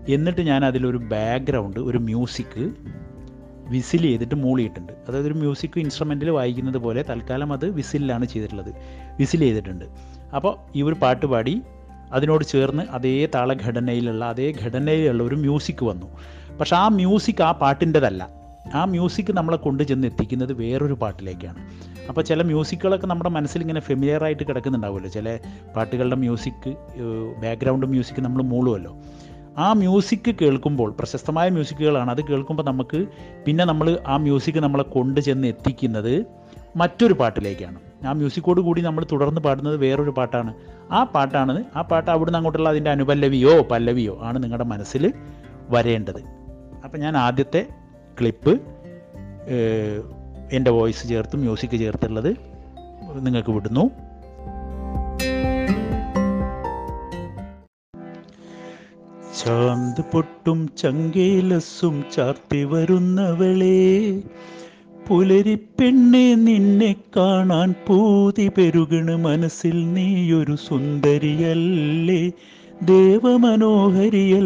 [0.09, 2.71] എന്നിട്ട് ഞാൻ അതിലൊരു ബാക്ക്ഗ്രൗണ്ട് ഒരു മ്യൂസിക്
[3.69, 4.93] വിസിൽ ചെയ്തിട്ട് മൂളിയിട്ടുണ്ട്.
[5.09, 8.75] അതായത് ഒരു മ്യൂസിക് ഇൻസ്ട്രുമെന്റിൽ വായിക്കുന്നത് പോലെ തൽക്കാലം അത് വിസിലാണ് ചെയ്തിട്ടുള്ളത്.
[9.19, 9.85] വിസിൽ ചെയ്തിട്ടുണ്ട്.
[10.37, 11.63] അപ്പോൾ ഈ ഒരു പാട്ട് പാടി
[12.13, 16.07] അതിനോട് ചേർന്ന് അതേ താളഘടനയിലുള്ള അതേ ഘടനയിലുള്ള ഒരു മ്യൂസിക് വന്നു.
[16.61, 18.29] പക്ഷേ ആ മ്യൂസിക് ആ പാട്ടിന്റെതല്ല.
[18.75, 21.94] ആ മ്യൂസിക് നമ്മളെ കൊണ്ട് ചെന്ന് എത്തിക്കുന്നത് വേറൊരു പാട്ടിലേക്കാണ്.
[22.09, 25.11] അപ്പോൾ ചില മ്യൂസിക്കുകളൊക്കെ നമ്മുടെ മനസ്സിൽ ഇങ്ങനെ ഫെമിലിയർ ആയിട്ട് കിടക്കുന്നുണ്ടാവുമല്ലോ.
[25.11, 25.39] ചില
[25.77, 26.71] പാട്ടുകളുടെ മ്യൂസിക്
[27.43, 28.97] ബാക്ക്ഗ്രൗണ്ട് മ്യൂസിക് നമ്മൾ മൂളുമല്ലോ.
[29.59, 33.07] ആ മ്യൂസിക് കേൾക്കുമ്പോൾ പ്രശസ്തമായ മ്യൂസിക്കുകളാണ് അത് കേൾക്കുമ്പോൾ നമുക്ക്
[33.47, 36.25] പിന്നെ നമ്മൾ ആ മ്യൂസിക് നമ്മളെ കൊണ്ട് ചെന്ന് എത്തിക്കുന്നത്
[36.77, 37.79] മറ്റൊരു പാട്ടിലേക്കാണ്.
[38.07, 40.55] ആ മ്യൂസിക്കോട് കൂടി നമ്മൾ തുടർന്ന് പാടുന്നത് വേറൊരു പാട്ടാണ്.
[40.93, 45.13] ആ പാട്ടാണ് ആ പാട്ട് അവിടുന്ന് അങ്ങോട്ടുള്ള അതിന്റെ അനുപല്ലവിയോ പല്ലവിയോ ആണ് നിങ്ങളുടെ മനസ്സിൽ
[45.71, 46.21] വരേണ്ടത്.
[46.85, 47.67] അപ്പം ഞാൻ ആദ്യത്തെ
[48.21, 48.61] ക്ലിപ്പ്
[50.57, 52.31] എന്റെ വോയിസ് ചേർത്ത് മ്യൂസിക് ചേർത്തുള്ളത്
[53.27, 53.85] നിങ്ങൾക്ക് വിടുന്നു.
[59.39, 63.81] ചാന്ത് പൊട്ടും ചങ്കേലസും ചാർത്തി വരുന്നവളെ
[65.07, 72.23] പുലരിപ്പെണ്ണെ നിന്നെ കാണാൻ പൂതി പെരുകണ് മനസ്സിൽ നീയൊരു സുന്ദരിയല്ലേ
[72.91, 74.37] ദേവമനോഹരിയല്ലേ.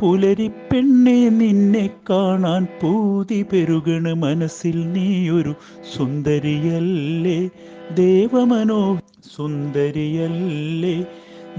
[0.00, 5.54] പുലരിപ്പെണ്ണെ നിന്നെ കാണാൻ പൂതി പെരുകണ് മനസ്സിൽ നീയൊരു
[5.96, 7.48] സുന്ദരിയല്ലേ.
[7.94, 8.98] ദേവമനോ
[9.36, 11.04] സുന്ദരിയല്ലേ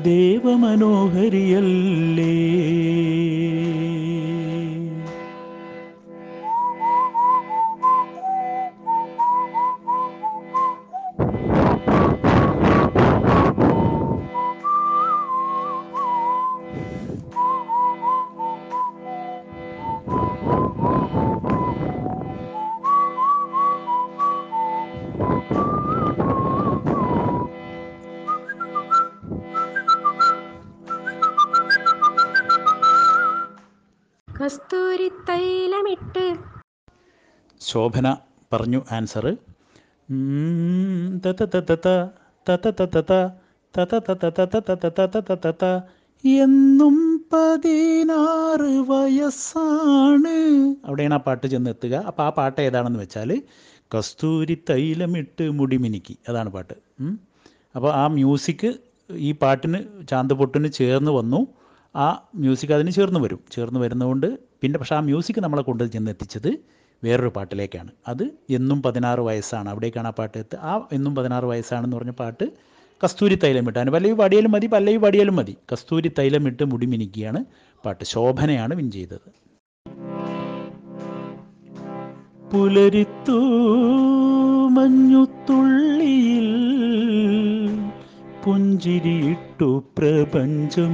[0.04, 1.04] ദേവമനോഹരിയല്ലേ.
[34.46, 36.24] കസ്തൂരി തൈലമിട്ട്
[37.62, 38.08] ശോഭന
[38.52, 39.26] പറഞ്ഞു ആൻസർ
[46.24, 46.96] എന്നും
[47.32, 50.36] പതിനാറ് വയസ്സാണ്
[50.86, 53.42] അവിടെയാണ് ആ പാട്ട് ചെന്ന് എത്തുക അപ്പോൾ ആ പാട്ട് ഏതാണെന്ന് വെച്ചാൽ
[53.96, 56.74] കസ്തൂരി തൈലമിട്ട് മുടിമിനുക്കി അതാണ് പാട്ട്
[57.76, 58.70] അപ്പോൾ ആ മ്യൂസിക്
[59.10, 61.42] ഈ പാട്ടിന് ചാന്ത് പൊട്ടിന് ചേർന്ന് വന്നു
[61.96, 63.40] ആ മ്യൂസിക് അതിന് ചേർന്ന് വരും.
[63.52, 66.60] ചേർന്ന് വരുന്നതുകൊണ്ട് പിന്നെ പക്ഷേ ആ മ്യൂസിക് നമ്മളെ കൊണ്ട് ചെന്ന് എത്തിച്ചത്
[67.04, 67.92] വേറൊരു പാട്ടിലേക്കാണ്.
[68.08, 69.70] അത് എന്നും പതിനാറ് വയസ്സാണ്.
[69.70, 72.46] അവിടേക്കാണ് ആ പാട്ട് എത്തുക ആ എന്നും പതിനാറ് വയസ്സാണെന്ന് പറഞ്ഞ പാട്ട്
[73.04, 75.58] കസ്തൂരി തൈലം അതിന് പല്ലവി പാടിയാലും മതി പല്ലവി പാടിയാലും മതി.
[75.74, 77.46] കസ്തൂരി തൈലമിട്ട് മുടി മിനുക്കിയാണ്
[77.86, 78.04] പാട്ട്.
[78.04, 79.28] ശോഭനയാണ് വിൻ ചെയ്തത്.
[82.52, 83.40] പുലരിത്തു
[84.76, 86.50] മഞ്ഞുത്തുള്ളിയിൽ
[88.46, 90.92] പുഞ്ചിരിയിട്ടു പ്രപഞ്ചം.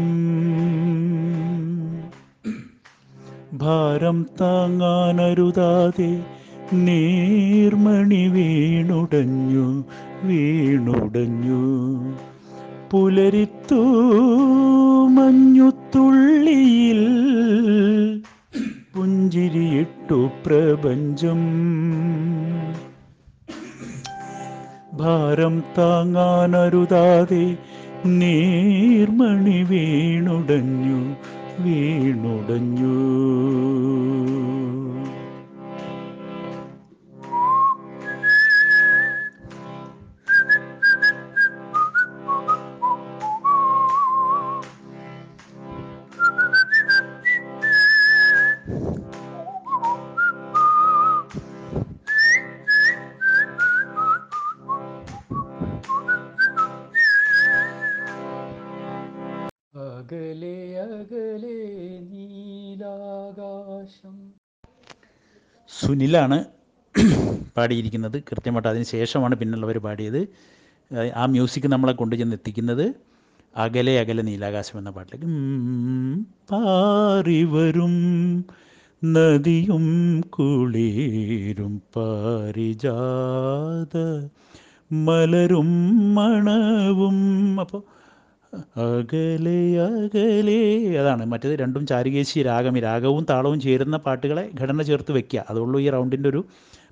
[3.58, 6.24] ഭാരം താങ്ങാനരുതാതെ
[6.74, 9.84] നീർമണി വീണുടഞ്ഞു
[10.24, 11.62] വീണുടഞ്ഞു.
[12.92, 13.82] പുലരിത്തു
[15.08, 17.04] മഞ്ഞുത്തുള്ളിയിൽ
[18.96, 21.42] പുഞ്ചിരിയിട്ടു പ്രപഞ്ചം.
[25.02, 27.46] ഭാരം താങ്ങാനരുതാതെ
[28.06, 31.00] നീർമണി വീണുടഞ്ഞു
[31.62, 32.96] വീണുടഞ്ഞു.
[65.92, 66.38] സുനിലാണ്
[67.58, 68.18] പാടിയിരിക്കുന്നത്.
[68.30, 70.22] കൃത്യമായിട്ട് അതിന് ശേഷമാണ് പിന്നുള്ളവർ പാടിയത്.
[71.22, 72.86] ആ മ്യൂസിക് നമ്മളെ കൊണ്ടുചെന്ന് എത്തിക്കുന്നത്
[73.64, 75.28] അകലെ അകലെ നീലാകാശം എന്ന പാട്ടിലേക്ക്.
[76.52, 77.96] പാറിവരും
[79.02, 79.86] നദിയും
[80.36, 83.96] കുളിരും പാരിജാത
[85.08, 85.70] മലരും
[86.18, 87.18] മണവും.
[87.64, 87.82] അപ്പോൾ
[88.54, 90.62] അകലെ അകലെ.
[91.00, 91.26] അതാണ്.
[91.26, 92.78] മറ്റേത് രണ്ടും ചാരുകേശി രാഗം.
[92.78, 96.46] ഈ രാഗവും താളവും ചേരുന്ന പാട്ടുകളെ ഘടന ചേർത്ത് വെക്കുക അതുള്ളൂ ഈ റൗണ്ടിന്റെ ഒരു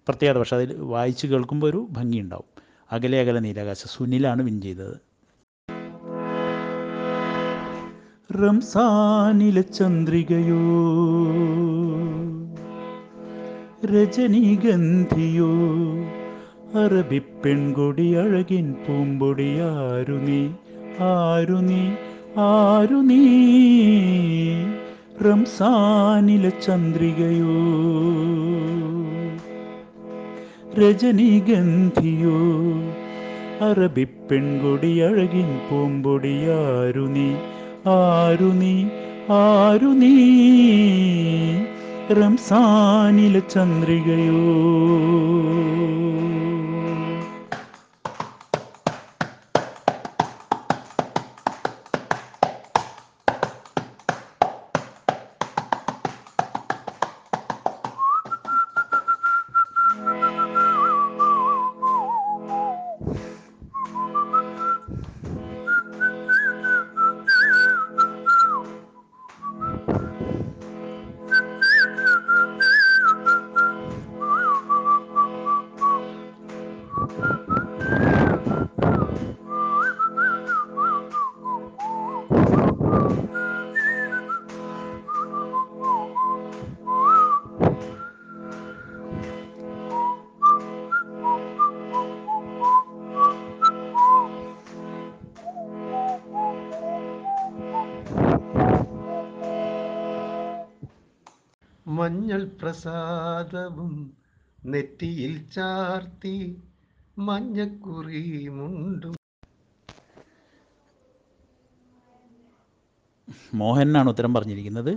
[0.07, 0.37] പ്രത്യേകത.
[0.37, 2.49] പക്ഷെ അതിൽ വായിച്ച് കേൾക്കുമ്പോൾ ഒരു ഭംഗിയുണ്ടാവും.
[2.91, 3.83] അകലെ അകലെ നീലാകാശ.
[3.87, 4.97] സുനിലാണ് വിൻ ചെയ്തത്.
[8.39, 10.63] റംസാനിലെ ചന്ദ്രികയോ
[13.85, 15.51] രജനീഗന്ധിയോ
[16.79, 20.41] അറബി പെൺകൊടി അഴകിൻ പൂമ്പൊടിയാരു നീ
[21.01, 21.89] ആരു നീ?
[22.37, 23.27] ആരു നീ?
[25.25, 27.55] റംസാനിലെ ചന്ദ്രികയോ?
[30.79, 32.37] രജനീഗന്ധിയോ?
[33.65, 37.33] അറബി പെൺകൊടി അഴകിൻ പൂമ്പൊടി ആരു നീ?
[37.89, 38.85] ആരു നീ?
[39.31, 40.45] ആരു നീ?
[42.13, 44.49] റംസാനിലെ ചന്ദ്രികയോ?
[102.61, 103.93] പ്രസാദവും
[104.71, 106.35] നെറ്റിയിൽ ചാർത്തി
[107.27, 108.23] മഞ്ഞക്കുറി
[108.57, 109.15] മുണ്ടും.
[113.61, 114.91] മോഹനാണ് ഉത്തരം പറഞ്ഞിരിക്കുന്നത്.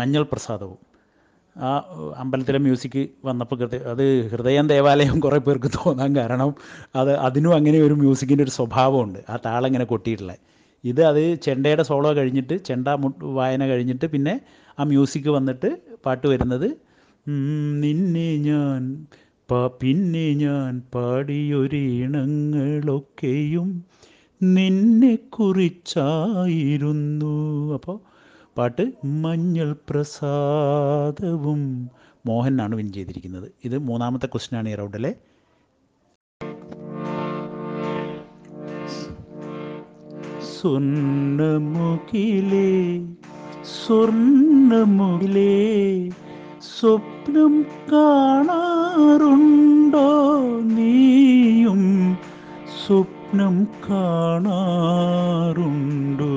[0.00, 0.80] മഞ്ഞൾ പ്രസാദവും.
[1.56, 1.68] ആ
[2.22, 6.50] അമ്പലത്തിലെ മ്യൂസിക് വന്നപ്പോൾ കൃത്യ അത് ഹൃദയം ദേവാലയം കുറേ പേർക്ക് തോന്നാൻ കാരണം
[7.00, 9.20] അത് അതിനും അങ്ങനെ ഒരു മ്യൂസിക്കിന്റെ ഒരു സ്വഭാവമുണ്ട്.
[9.32, 10.40] ആ താളം ഇങ്ങനെ കൊട്ടിയിട്ടുള്ളത്
[10.84, 12.88] ഇത് അത് ചെണ്ടയുടെ സോളോ കഴിഞ്ഞിട്ട് ചെണ്ട
[13.38, 14.34] വായന കഴിഞ്ഞിട്ട് പിന്നെ
[14.78, 15.68] ആ മ്യൂസിക് വന്നിട്ട്
[16.06, 16.68] പാട്ട് വരുന്നത്
[17.26, 19.06] നിന്നെ ഞാൻ
[19.48, 23.84] പാ പിന്നെ ഞാൻ പാടിയൊരീണങ്ങളൊക്കെയും
[24.40, 28.00] നിന്നെ കുറിച്ചായിരുന്നു അപ്പോൾ
[28.56, 28.92] പാട്ട്
[29.24, 31.90] മഞ്ഞൾ പ്രസാദവും
[32.26, 33.52] മോഹനാണ് വിൻ ചെയ്തിരിക്കുന്നത്.
[33.64, 35.14] ഇത് മൂന്നാമത്തെ ക്വസ്റ്റ്യനാണ് ഈ റൗണ്ടിലെ.
[40.54, 42.68] സ്വർണമുഖിലേ
[43.76, 45.50] സ്വർണമുഖിലേ
[46.60, 50.08] സ്വപ്നം കാണാറുണ്ടോ
[50.62, 52.18] നീയും?
[52.86, 56.36] സ്വപ്നം കാണാറുണ്ടോ?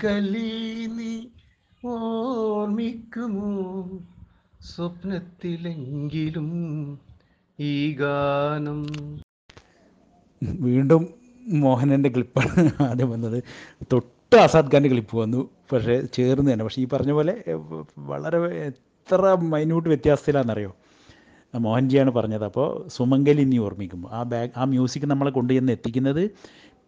[0.02, 1.10] സുമംഗലി നീ
[1.88, 3.50] ഓർമ്മിക്കുമോ?
[4.68, 6.48] സ്വപ്നത്തിലെങ്കിലും
[7.60, 8.80] ഈ ഗാനം.
[10.42, 11.06] വീണ്ടും
[11.64, 13.38] മോഹനന്റെ ക്ലിപ്പാണ് ആദ്യം വന്നത്.
[13.92, 16.64] തൊട്ട് ആസാദ് ഖാന്റെ ക്ലിപ്പ് വന്നു പക്ഷേ ചേർന്ന് തന്നെ.
[16.64, 17.34] പക്ഷേ ഈ പറഞ്ഞ പോലെ
[17.98, 20.74] വളരെ എത്ര മൈന്യൂട്ട് വ്യത്യാസത്തിലാണെന്നറിയോ?
[21.54, 22.44] മോഹൻജിയാണ് പറഞ്ഞത്.
[22.44, 26.30] അപ്പോൾ സുമംഗലി നീ ഓർമ്മിക്കുമ്പോൾ ആ ബാഗ് ആ മ്യൂസിക് നമ്മളെ കൊണ്ടുചെന്ന് എത്തിക്കുന്നത്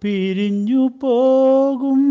[0.03, 2.03] പിരിഞ്ഞു പോകും.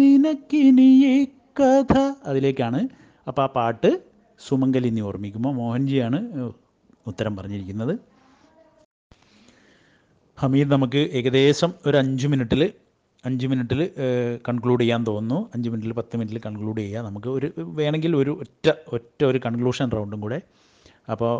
[0.00, 1.16] നിനക്കിനി ഈ
[1.60, 1.94] കഥ.
[2.26, 2.80] അതിലേക്കാണ്
[3.28, 3.90] അപ്പോൾ ആ പാട്ട്
[4.40, 6.18] സുമംഗലി നീ ഓർമ്മിക്കുമ്പോൾ മോഹൻജിയാണ്
[7.10, 7.94] ഉത്തരം പറഞ്ഞിരിക്കുന്നത്.
[10.38, 12.62] ഹമീദ് നമുക്ക് ഏകദേശം ഒരു അഞ്ച് മിനിറ്റിൽ
[13.24, 13.80] അഞ്ച് മിനിറ്റിൽ
[14.48, 15.38] കൺക്ലൂഡ് ചെയ്യാൻ തോന്നുന്നു.
[15.54, 17.02] അഞ്ച് മിനിറ്റിൽ പത്ത് മിനിറ്റിൽ കൺക്ലൂഡ് ചെയ്യാം.
[17.08, 17.48] നമുക്ക് ഒരു
[17.78, 20.38] വേണമെങ്കിൽ ഒരു ഒറ്റ ഒറ്റ ഒരു കൺക്ലൂഷൻ റൗണ്ടും കൂടെ.
[21.12, 21.32] അപ്പോൾ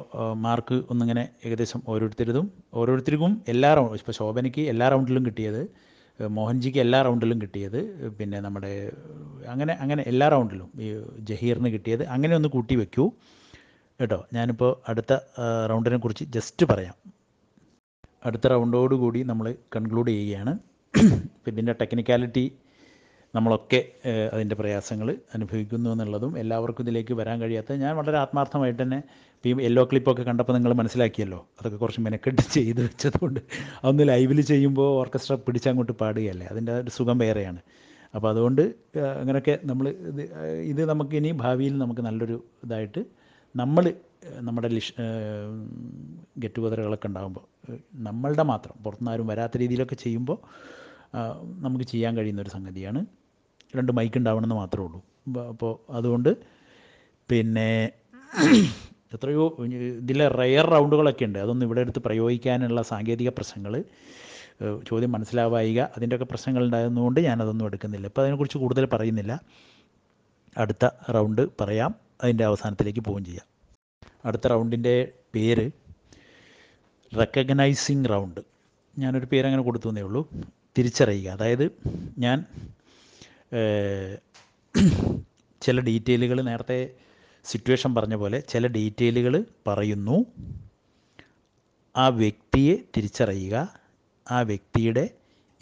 [0.44, 5.62] മാർക്ക് ഒന്നിങ്ങനെ ഏകദേശം ഓരോരുത്തരുതും ഓരോരുത്തർക്കും എല്ലാ റൗണ്ട് ഇപ്പോൾ ശോഭനയ്ക്ക് എല്ലാ റൗണ്ടിലും കിട്ടിയത്
[6.28, 8.92] മോഹൻജിക്ക് എല്ലാ റൗണ്ടിലും കിട്ടിയത് പിന്നെ നമ്മുടെ
[9.48, 12.06] അങ്ങനെ അങ്ങനെ എല്ലാ റൗണ്ടിലും ഈ ജഹീറിന് കിട്ടിയത്.
[12.06, 13.12] അങ്ങനെ ഒന്ന് കൂട്ടി വെക്കൂ.
[14.00, 15.12] കേട്ടോ ഞാനിപ്പോൾ അടുത്ത
[15.70, 16.94] റൗണ്ടിനെ കുറിച്ച് ജസ്റ്റ് പറയാം.
[18.24, 20.58] അടുത്ത റൗണ്ടോടുകൂടി നമ്മൾ കൺക്ലൂഡ് ചെയ്യുകയാണ്.
[21.46, 22.52] ഇതിന്റെ ടെക്നിക്കാലിറ്റി
[23.34, 23.80] നമ്മളൊക്കെ
[24.34, 28.98] അതിന്റെ പ്രയാസങ്ങൾ അനുഭവിക്കുന്നു എന്നുള്ളതും എല്ലാവർക്കും ഇതിലേക്ക് വരാൻ കഴിയാത്ത ഞാൻ വളരെ ആത്മാർത്ഥമായിട്ട് തന്നെ
[29.44, 31.38] ഈ യെല്ലോ ക്ലിപ്പൊക്കെ കണ്ടപ്പോൾ നിങ്ങൾ മനസ്സിലാക്കിയല്ലോ.
[31.58, 33.40] അതൊക്കെ കുറച്ച് മെനക്കെട്ട് ചെയ്ത് വെച്ചതുകൊണ്ട്
[33.82, 36.46] അതൊന്ന് ലൈവിൽ ചെയ്യുമ്പോൾ ഓർക്കസ്ട്ര പിടിച്ചങ്ങോട്ട് പാടുകയല്ലേ.
[36.52, 37.60] അതിന്റെ ഒരു സുഖം വേറെയാണ്.
[38.14, 38.62] അപ്പോൾ അതുകൊണ്ട്
[39.20, 40.22] അങ്ങനെയൊക്കെ നമ്മൾ ഇത്
[40.72, 43.02] ഇത് നമുക്ക് ഇനി ഭാവിയിൽ നമുക്ക് നല്ലൊരു ഇതായിട്ട്
[43.54, 43.84] നമ്മൾ
[44.46, 44.94] നമ്മുടെ ലിഷ്
[46.42, 47.44] ഗെറ്റ് ടുഗതറുകളൊക്കെ ഉണ്ടാകുമ്പോൾ
[48.08, 50.38] നമ്മളുടെ മാത്രം പുറത്തുനിന്ന് ആരും വരാത്ത രീതിയിലൊക്കെ ചെയ്യുമ്പോൾ
[51.64, 53.00] നമുക്ക് ചെയ്യാൻ കഴിയുന്ന ഒരു സംഗതിയാണ്.
[53.76, 55.04] രണ്ട് മൈക്ക് ഉണ്ടാവണമെന്ന് മാത്രമേ ഉള്ളൂ.
[55.48, 56.36] അപ്പോൾ അതുകൊണ്ട്
[57.28, 57.90] പിന്നെ
[59.14, 59.56] എത്രയോ
[60.02, 61.38] ഇതിലെ റയർ റൗണ്ടുകളൊക്കെ ഉണ്ട്.
[61.38, 63.84] അതൊന്നും ഇവിടെ എടുത്ത് പ്രയോഗിക്കാനുള്ള സാങ്കേതിക പ്രശ്നങ്ങൾ
[64.88, 68.06] ചോദ്യം മനസ്സിലാവായിക അതിന്റെയൊക്കെ പ്രശ്നങ്ങൾ ഉണ്ടായിരുന്നുകൊണ്ട് ഞാനതൊന്നും എടുക്കുന്നില്ല.
[68.06, 69.40] ഇപ്പോൾ അതിനെക്കുറിച്ച് കൂടുതൽ പറയുന്നില്ല.
[70.58, 71.94] അടുത്ത റൗണ്ട് പറയാം.
[72.22, 73.46] അതിന്റെ അവസാനത്തിലേക്ക് പോവുകയും ചെയ്യാം.
[74.24, 75.70] അടുത്ത റൗണ്ടിന്റെ പേര്
[77.18, 78.40] റെക്കഗ്നൈസിങ് റൗണ്ട്
[78.98, 80.28] ഞാനൊരു പേര് അങ്ങനെ കൊടുത്തു തന്നേ ഉള്ളൂ.
[80.78, 81.30] തിരിച്ചറിയുക.
[81.30, 81.72] അതായത്
[82.18, 82.44] ഞാൻ
[85.62, 86.90] ചില ഡീറ്റെയിലുകൾ നേരത്തെ
[87.44, 90.26] സിറ്റുവേഷൻ പറഞ്ഞ പോലെ ചില ഡീറ്റെയിലുകൾ പറയുന്നു.
[91.96, 93.56] ആ വ്യക്തിയെ തിരിച്ചറിയുക
[94.30, 95.10] ആ വ്യക്തിയുടെ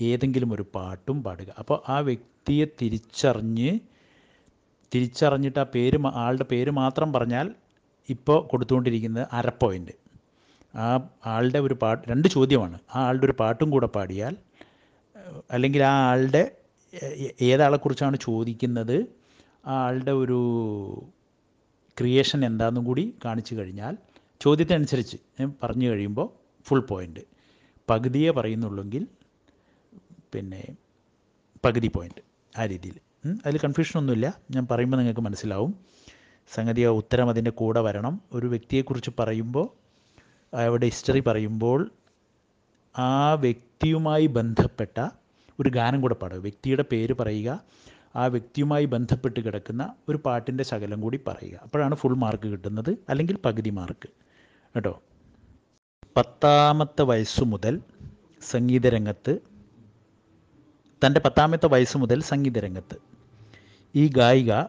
[0.01, 1.51] ഏതെങ്കിലും ഒരു പാട്ടും പാടുക.
[1.59, 3.71] അപ്പോൾ ആ വ്യക്തിയെ തിരിച്ചറിഞ്ഞ്
[4.95, 7.55] തിരിച്ചറിഞ്ഞിട്ട് ആ പേര് ആളുടെ പേര് മാത്രം പറഞ്ഞാൽ
[8.09, 9.95] ഇപ്പോൾ കൊടുത്തുകൊണ്ടിരിക്കുന്നത് അര പോയിന്റ്
[10.77, 12.79] ആ ആളുടെ ഒരു പാട്ട് രണ്ട് ചോദ്യമാണ്.
[12.95, 14.37] ആ ആളുടെ ഒരു പാട്ടും കൂടെ പാടിയാൽ
[15.51, 16.43] അല്ലെങ്കിൽ ആ ആളുടെ
[17.41, 19.07] ഏതാളെക്കുറിച്ചാണ് ചോദിക്കുന്നത്?
[19.67, 20.39] ആളുടെ ഒരു
[21.99, 23.97] ക്രിയേഷൻ എന്താണെന്നും കൂടി കാണിച്ചു കഴിഞ്ഞാൽ
[24.41, 26.29] ചോദ്യത്തിനനുസരിച്ച് ഞാൻ പറഞ്ഞു കഴിയുമ്പോൾ
[26.69, 27.21] ഫുൾ പോയിന്റ്
[27.91, 29.07] പകുതിയെ പറയുന്നുള്ളെങ്കിൽ
[30.35, 30.77] പിന്നെ
[31.65, 32.23] പകുതി പോയിന്റ്
[32.59, 32.97] ആ രീതിയിൽ.
[33.47, 35.73] അതിൽ കൺഫ്യൂഷനൊന്നുമില്ല ഞാൻ പറയുമ്പോൾ നിങ്ങൾക്ക് മനസ്സിലാവും.
[36.55, 38.23] സംഗതി ഉത്തരം അതിന്റെ കൂടെ വരണം.
[38.33, 39.67] ഒരു വ്യക്തിയെക്കുറിച്ച് പറയുമ്പോൾ
[40.57, 41.91] അവരുടെ ഹിസ്റ്ററി പറയുമ്പോൾ
[42.99, 45.01] ആ വ്യക്തിയുമായി ബന്ധപ്പെട്ട
[45.61, 46.37] ഒരു ഗാനം കൂടെ പാടുക.
[46.37, 47.61] വ്യക്തിയുടെ പേര് പറയുക
[48.17, 51.57] ആ വ്യക്തിയുമായി ബന്ധപ്പെട്ട് കിടക്കുന്ന ഒരു പാട്ടിന്റെ ശകലം കൂടി പറയുക.
[51.63, 54.09] അപ്പോഴാണ് ഫുൾ മാർക്ക് കിട്ടുന്നത് അല്ലെങ്കിൽ പകുതി മാർക്ക്
[54.75, 55.03] കേട്ടോ?
[56.17, 57.81] പത്താമത്തെ വയസ്സ് മുതൽ
[58.43, 59.39] സംഗീതരംഗത്ത്
[61.03, 62.97] തന്റെ പത്താമത്തെ വയസ്സ് മുതൽ സംഗീതരംഗത്ത്
[63.95, 64.63] ഈ ഗായിക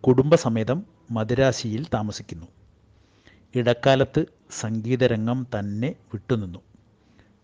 [0.00, 2.46] കുടുംബസമേതം മദുരാശിയിൽ താമസിക്കുന്നു.
[3.54, 6.58] ഇടക്കാലത്ത് സംഗീതരംഗം തന്നെ വിട്ടുനിന്നു.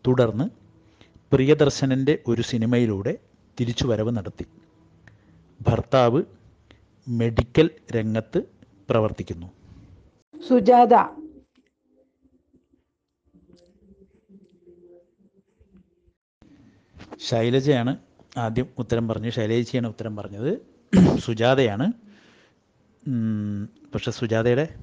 [0.07, 0.62] തുടർന്ന്
[1.33, 3.19] പ്രിയദർശനന്റെ ഒരു സിനിമയിലൂടെ
[3.61, 4.47] തിരിച്ചുവരവ് നടത്തി.
[5.63, 6.23] ഭർത്താവ്
[7.09, 8.43] മെഡിക്കൽ രംഗത്ത്
[8.91, 9.47] പ്രവർത്തിക്കുന്നു.
[10.49, 11.23] സുജാത.
[17.21, 17.97] ശൈലജയാണ്
[18.37, 20.67] ആദ്യം ഉത്തരം പറഞ്ഞു ശൈലജയാണ് ഉത്തരം പറഞ്ഞത്.
[21.19, 21.93] സുജാതയാണ്.
[23.95, 24.75] പക്ഷെ സുജാതയുടെ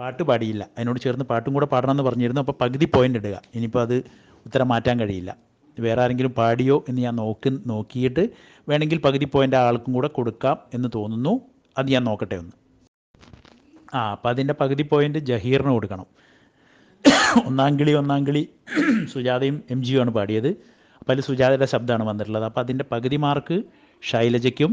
[0.00, 0.62] പാട്ട് പാടിയില്ല.
[0.76, 2.42] അതിനോട് ചേർന്ന് പാട്ടും കൂടെ പാടണമെന്ന് പറഞ്ഞിരുന്നു.
[2.44, 3.36] അപ്പോൾ പകുതി പോയിന്റ് ഇടുക.
[3.56, 3.96] ഇനിയിപ്പോൾ അത്
[4.46, 5.30] ഉത്തരം മാറ്റാൻ കഴിയില്ല.
[5.86, 8.22] വേറെ ആരെങ്കിലും പാടിയോ എന്ന് ഞാൻ നോക്കി നോക്കിയിട്ട്
[8.70, 11.32] വേണമെങ്കിൽ പകുതി പോയിന്റ് ആൾക്കും കൂടെ കൊടുക്കാം എന്ന് തോന്നുന്നു.
[11.78, 12.54] അത് ഞാൻ നോക്കട്ടെ ഒന്ന്.
[13.94, 16.06] ആ അപ്പം അതിന്റെ പകുതി പോയിന്റ് ജഹീറിന് കൊടുക്കണം.
[17.48, 18.42] ഒന്നാം കിളി ഒന്നാം കിളി
[19.12, 20.48] സുജാതയും എം ജിയുമാണ് പാടിയത്.
[21.00, 22.46] അപ്പോൾ അതിൽ സുജാതയുടെ ശബ്ദമാണ് വന്നിട്ടുള്ളത്.
[22.50, 23.56] അപ്പോൾ അതിന്റെ പകുതി മാർക്ക്
[24.02, 24.72] ശൈലജയ്ക്കും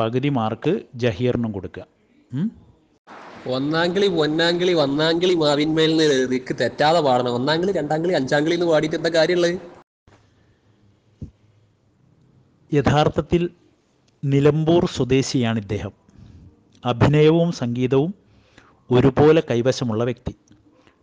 [0.00, 0.74] പകുതി മാർക്ക്
[1.04, 1.84] ജഹീറിനും കൊടുക്കുക?
[3.54, 7.34] ഒന്നാംകിളി പൊന്നാംകിളി വന്നാംകിളി മാവിന്മേൽ നിക്ക് തെറ്റാതെ പാടണം.
[7.34, 9.58] ഒന്നാംകിളി രണ്ടാംകിളി അഞ്ചാംകിളി എന്ന് പാടിയിട്ട് എന്താ കാര്യമുള്ളത്?
[12.74, 13.50] യഥാർത്ഥത്തിൽ
[14.24, 15.92] നിലമ്പൂർ സ്വദേശിയാണ് ഇദ്ദേഹം.
[16.84, 18.14] അഭിനയവും സംഗീതവും
[18.90, 20.34] ഒരുപോലെ കൈവശമുള്ള വ്യക്തി.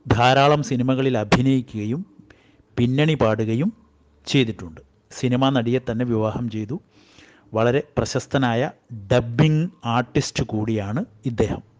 [0.07, 2.05] ധാരാളം സിനിമകളിൽ അഭിനയിക്കുകയും
[2.77, 3.73] പിന്നണി പാടുകയും
[4.25, 4.81] ചെയ്തിട്ടുണ്ട്.
[5.11, 6.81] സിനിമാ നടിയെ തന്നെ വിവാഹം ചെയ്തു.
[7.53, 8.71] വളരെ പ്രശസ്തനായ
[9.11, 11.72] ഡബ്ബിംഗ് ആർട്ടിസ്റ്റ് കൂടിയാണ് ഇദ്ദേഹം.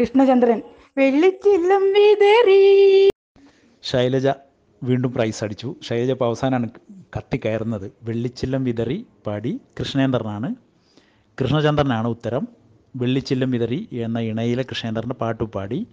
[0.00, 0.62] കൃഷ്ണചന്ദ്രൻ.
[0.98, 1.82] വെള്ളിച്ചില്ലം
[3.84, 4.28] ശൈലജ
[4.82, 5.74] വീണ്ടും പ്രൈസ് അടിച്ചു.
[5.82, 6.68] ശൈലജ ഇപ്പോൾ അവസാനമാണ്
[7.16, 10.54] കത്തിക്കയറുന്നത് വെള്ളിച്ചില്ലം വിതറി പാടി കൃഷ്ണേന്ദ്രനാണ്
[11.40, 12.48] കൃഷ്ണചന്ദ്രനാണ് ഉത്തരം.
[12.96, 15.86] വെള്ളിച്ചില്ലം വിതറി എന്ന ഇണയിലെ കൃഷ്ണേന്ദ്രന്റെ പാട്ട് പാടി.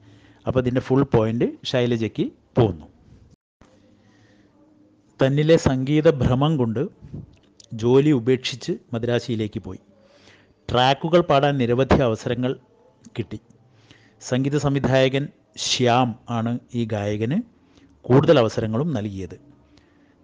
[0.47, 2.25] അപ്പോൾ ഇതിന്റെ ഫുൾ പോയിന്റ് ശൈലജയ്ക്ക്
[2.57, 2.87] പോകുന്നു
[5.19, 6.81] തന്നിലെ സംഗീത ഭ്രമം കൊണ്ട്
[7.73, 9.79] ജോലി ഉപേക്ഷിച്ച് മദ്രാശിയിലേക്ക് പോയി.
[10.69, 12.55] ട്രാക്കുകൾ പാടാൻ നിരവധി അവസരങ്ങൾ
[13.17, 13.39] കിട്ടി.
[14.30, 17.38] സംഗീത സംവിധായകൻ ശ്യാം ആണ് ഈ ഗായകന്
[18.01, 19.36] കൂടുതൽ അവസരങ്ങളും നൽകിയത്.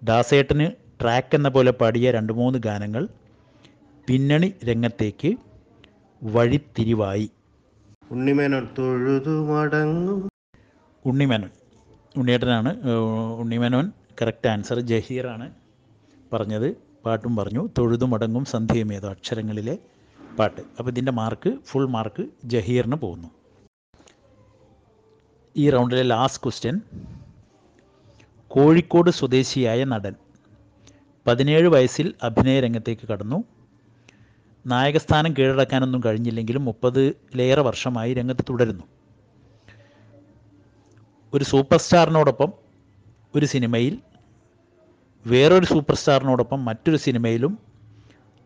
[0.04, 0.68] ദാസേട്ടന്
[1.02, 3.08] ട്രാക്ക് എന്ന പോലെ പാടിയ രണ്ട് മൂന്ന് ഗാനങ്ങൾ
[4.08, 5.32] പിന്നണി രംഗത്തേക്ക്
[6.24, 7.32] വഴിത്തിരിവായി.
[8.12, 10.30] ഉണ്ണിമേനോൻ തൊഴുതു മടങ്ങും.
[11.06, 11.52] ഉണ്ണിമേനോൻ.
[12.18, 12.72] ഉണ്ണിയേട്ടനാണ്
[13.42, 13.92] ഉണ്ണിമേനോൻ
[14.22, 15.48] കറക്റ്റ് ആൻസർ ജഹീറാണ്
[16.34, 16.68] പറഞ്ഞത്.
[17.06, 17.70] പാട്ടും പറഞ്ഞു.
[17.78, 19.78] തൊഴുതുമടങ്ങും സന്ധ്യമേതോ അക്ഷരങ്ങളിലെ
[20.40, 20.62] പാട്ട്.
[20.80, 23.30] അപ്പോൾ ഇതിന്റെ മാർക്ക് ഫുൾ മാർക്ക് ജഹീറിന് പോകുന്നു.
[25.58, 26.82] ഈ റൗണ്ടിലെ ലാസ്റ്റ് ക്വസ്റ്റ്യൻ
[28.48, 30.16] കോഴിക്കോട് സ്വദേശിയായ നടൻ.
[31.28, 33.44] പതിനേഴ് വയസ്സിൽ അഭിനയ രംഗത്തേക്ക് കടന്നു.
[34.68, 38.84] നായകസ്ഥാനം കീഴടക്കാനൊന്നും കഴിഞ്ഞില്ലെങ്കിലും മുപ്പതിലേറെ വർഷമായി രംഗത്ത് തുടരുന്നു.
[41.34, 42.54] ഒരു സൂപ്പർ സ്റ്റാറിനോടൊപ്പം
[43.36, 44.00] ഒരു സിനിമയിൽ
[45.28, 47.60] വേറൊരു സൂപ്പർ സ്റ്റാറിനോടൊപ്പം മറ്റൊരു സിനിമയിലും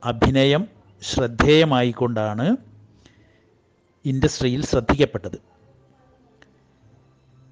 [0.05, 0.67] അഭിനയം
[1.01, 2.57] ശ്രദ്ധേയമായിക്കൊണ്ടാണ്
[4.05, 5.54] ഇൻഡസ്ട്രിയിൽ ശ്രദ്ധിക്കപ്പെട്ടത്.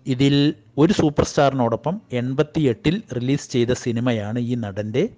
[0.08, 5.10] ഇതിൽ ഒരു സൂപ്പർ സ്റ്റാറിനോടൊപ്പം എൺപത്തിയെട്ടിൽ റിലീസ് ചെയ്ത സിനിമയാണ് ഈ നടന്റെ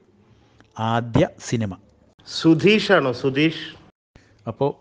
[0.80, 1.78] ആദ്യ സിനിമ.
[2.28, 3.12] സുധീഷാണോ?
[3.12, 3.76] സുധീഷ്.
[4.48, 4.74] അപ്പോൾ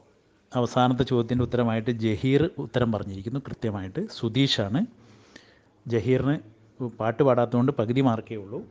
[0.57, 3.41] അവസാനത്തെ ചോദ്യത്തിന്റെ ഉത്തരമായിട്ട് ജഹീർ ഉത്തരം പറഞ്ഞിരിക്കുന്നു.
[3.41, 4.87] കൃത്യമായിട്ട് സുധീഷാണ്.
[5.87, 6.37] ജഹീറിന്
[6.87, 8.63] പാട്ട് പാടാത്തതുകൊണ്ട് പകുതി മാർക്കേ ഉള്ളൂ.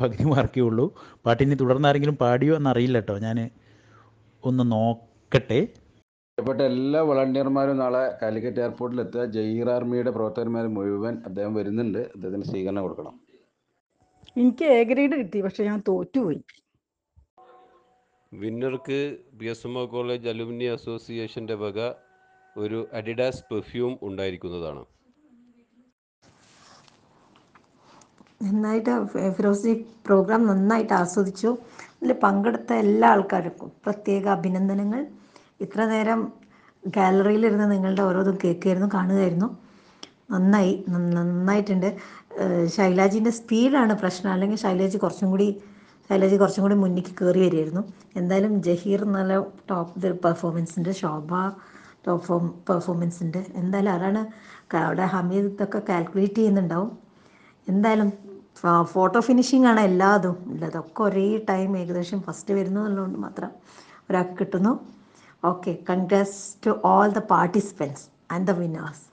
[0.00, 0.94] പകുതി മാർക്കേ ഉള്ളൂ.
[1.26, 3.18] പാട്ടിനി തുടർന്ന് ആരെങ്കിലും പാടിയോ എന്നറിയില്ല കേട്ടോ.
[3.18, 3.50] ഞാൻ
[4.44, 5.68] ഒന്ന് നോക്കട്ടെ.
[6.38, 9.24] പ്രിയപ്പെട്ട എല്ലാ വളണ്ടിയർമാരും നാളെ കാലിക്കറ്റ് എയർപോർട്ടിൽ എത്തുക.
[9.24, 11.98] ജയ്ഹീർ ആർമിയുടെ പ്രവർത്തകന്മാർ മുഴുവൻ അദ്ദേഹം വരുന്നുണ്ട്.
[11.98, 13.14] അദ്ദേഹത്തിന് സ്വീകരണം കൊടുക്കണം.
[14.36, 16.40] എനിക്ക് എ ഗ്രേഡ് കിട്ടി പക്ഷെ ഞാൻ തോറ്റുപോയി.
[18.32, 18.98] വിന്നർക്ക്
[19.40, 21.78] B S M O college alumni അസോസിയേഷന്റെ വക
[22.56, 24.84] ഒരു അഡിഡാസ് പെർഫ്യൂം ഉണ്ടായിരിക്കുന്നതാണ്.
[28.42, 29.74] നന്നായിട്ട് ഫിറോസി ഫിറോസ് ഈ
[30.06, 31.50] പ്രോഗ്രാം നന്നായിട്ട് ആസ്വദിച്ചു.
[31.96, 35.02] അതിൽ പങ്കെടുത്ത എല്ലാ ആൾക്കാർക്കും പ്രത്യേക അഭിനന്ദനങ്ങൾ.
[35.60, 36.20] ഇത്ര നേരം
[36.96, 39.48] ഗാലറിയിലിരുന്ന് നിങ്ങളുടെ ഓരോന്നും കേൾക്കുമായിരുന്നു കാണുകയായിരുന്നു
[40.32, 41.88] നന്നായി നന്നായിട്ടുണ്ട്.
[42.76, 44.30] ശൈലാജിന്റെ സ്പീഡാണ് പ്രശ്നം.
[44.34, 45.48] അല്ലെങ്കിൽ ശൈലാജി കുറച്ചും കൂടി
[46.10, 47.82] ശൈലാജി കുറച്ചും കൂടി മുന്നിക്ക് കയറി വരികയായിരുന്നു.
[48.20, 49.34] എന്തായാലും ജഹീർ നല്ല
[49.70, 51.32] ടോപ്പ് പെർഫോമൻസിന്റെ ശോഭ
[52.06, 54.22] ടോപ്പ് ഫോം പെർഫോമൻസ് ഉണ്ട് എന്തായാലും ആരാണ്
[54.86, 56.90] അവിടെ ഹമീദ് ഇതൊക്കെ കാൽക്കുലേറ്റ് ചെയ്യുന്നുണ്ടാവും.
[57.66, 58.08] എന്തായാലും
[58.94, 60.36] ഫോട്ടോ ഫിനിഷിംഗ് ആണ് എല്ലാതും.
[60.52, 62.82] ഉള്ളത് ഒരേ ടൈം ഏകദേശം ഫസ്റ്റ് വരുന്നു
[63.24, 63.50] മാത്രം
[64.08, 64.72] ഒരാൾക്ക് കിട്ടുന്നു.
[65.50, 69.04] Okay congrats to all the participants and the winners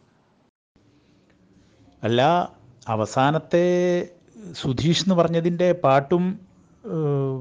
[2.03, 2.21] അല്ല
[2.88, 3.65] അവസാനത്തെ
[4.61, 6.23] സുധീഷ് എന്ന് പറഞ്ഞതിന്റെ പാട്ടും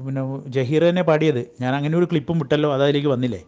[0.05, 0.23] പിന്നെ
[0.55, 1.41] ജഹീറനെ പാടിയത്.
[1.61, 3.41] ഞാൻ അങ്ങനെ ഒരു ക്ലിപ്പും വിട്ടല്ലോ അത് അതിലേക്ക് വന്നില്ലേ?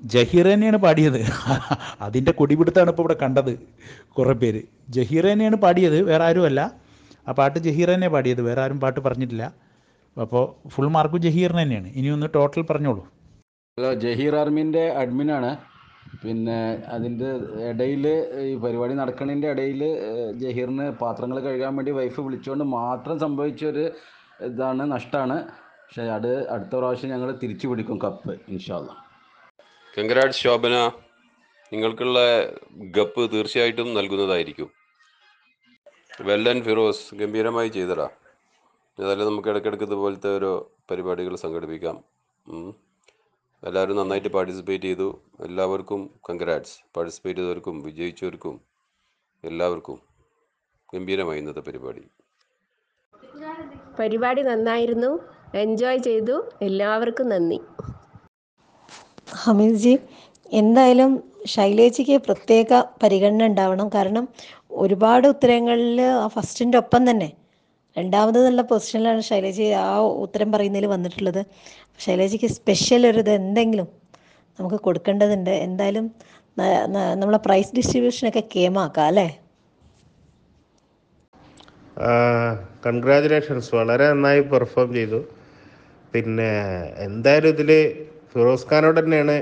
[0.00, 1.18] ജഹീറനെയാണ് പാടിയത്.
[2.06, 3.52] അതിന്റെ കൊടിപിടുത്താണ് ഇപ്പോൾ ഇവിടെ കണ്ടത്
[4.18, 4.60] കുറേ പേര്.
[4.96, 6.60] ജഹീറനെയാണ് പാടിയത് വേറെ ആരുമല്ല
[7.26, 9.44] ആ പാട്ട് ജഹീറനെ പാടിയത് വേറെ ആരും പാട്ട് പറഞ്ഞിട്ടില്ല.
[10.16, 10.44] അപ്പോൾ
[10.74, 11.88] ഫുൾ മാർക്ക് ജഹീറിന് തന്നെയാണ്.
[11.98, 13.02] ഇനി ഒന്ന് ടോട്ടൽ പറഞ്ഞോളൂ.
[13.80, 15.50] ഹലോ ജഹീർ ആർമിന്റെ അഡ്മിനാണ്.
[16.22, 16.56] പിന്നെ
[16.94, 17.28] അതിന്റെ
[17.68, 18.04] ഇടയിൽ
[18.48, 19.82] ഈ പരിപാടി നടക്കണതിന്റെ ഇടയിൽ
[20.42, 23.84] ജഹീറിന് പാത്രങ്ങൾ കഴുകാൻ വേണ്ടി വൈഫ് വിളിച്ചുകൊണ്ട് മാത്രം സംഭവിച്ചൊരു
[24.48, 28.90] ഇതാണ് നഷ്ടമാണ് പക്ഷേ അത് അടുത്ത പ്രാവശ്യം ഞങ്ങൾ തിരിച്ചു പിടിക്കും കപ്പ് ഇൻഷാല്ല
[29.94, 30.74] കങ്കരാജ് ശോഭന.
[31.72, 32.18] നിങ്ങൾക്കുള്ള
[32.98, 34.70] ഗപ്പ് തീർച്ചയായിട്ടും നൽകുന്നതായിരിക്കും.
[36.28, 37.14] Well and Firoz.
[37.22, 38.08] ഗംഭീരമായി ചെയ്തടാ.
[38.98, 40.54] ഏതായാലും നമുക്ക് ഇടയ്ക്കിടയ്ക്ക് ഇതുപോലത്തെ ഓരോ
[40.90, 41.98] പരിപാടികൾ സംഘടിപ്പിക്കാം.
[43.66, 45.06] എല്ലാവരും നന്നായിട്ട് പാർട്ടിസിപ്പേറ്റ് ചെയ്തു.
[45.46, 48.60] എല്ലാവർക്കും കൺഗ്രാറ്റ്സ് പാർട്ടിസിപ്പേറ്റ് ചെയ്തവർക്കും വിജയിച്ചവർക്കും
[49.44, 49.98] എല്ലാവർക്കും
[50.94, 52.02] ഗംഭീരമായി ഇന്നത്തെ പരിപാടി.
[53.98, 55.10] പരിപാടി നന്നായിരുന്നു.
[55.54, 56.50] എൻജോയ് ചെയ്തു.
[56.62, 57.60] എല്ലാവർക്കും നന്ദി.
[59.42, 59.98] ഹമീദ്ജി
[60.52, 61.12] എന്തായാലും
[61.46, 63.88] ശൈലേജിക്ക് പ്രത്യേക പരിഗണന ഉണ്ടാവണം.
[63.88, 64.28] കാരണം
[64.70, 67.28] ഒരുപാട് ഉത്തരങ്ങളിൽ ആ ഫസ്റ്റിന്റെ ഒപ്പം തന്നെ
[67.96, 69.86] രണ്ടാമത് നല്ല പൊസിഷനിലാണ് ശൈലേജി ആ
[70.24, 71.40] ഉത്തരം പറയുന്നതിൽ വന്നിട്ടുള്ളത്.
[72.00, 73.88] ശൈലേജിക്ക് സ്പെഷ്യൽ ഒരു ഇത് എന്തെങ്കിലും
[74.58, 75.52] നമുക്ക് കൊടുക്കേണ്ടതുണ്ട്.
[75.66, 76.06] എന്തായാലും
[77.20, 79.28] നമ്മളെ പ്രൈസ് ഡിസ്ട്രിബ്യൂഷനൊക്കെ കേമാക്കാം അല്ലേ?
[82.84, 85.20] കൺഗ്രാചുലേഷൻസ് വളരെ നന്നായി പെർഫോം ചെയ്തു.
[86.14, 86.50] പിന്നെ
[87.06, 87.70] എന്തായാലും ഇതിൽ
[88.32, 89.36] ഫിറോസ് ഖാനോട് തന്നെയാണ്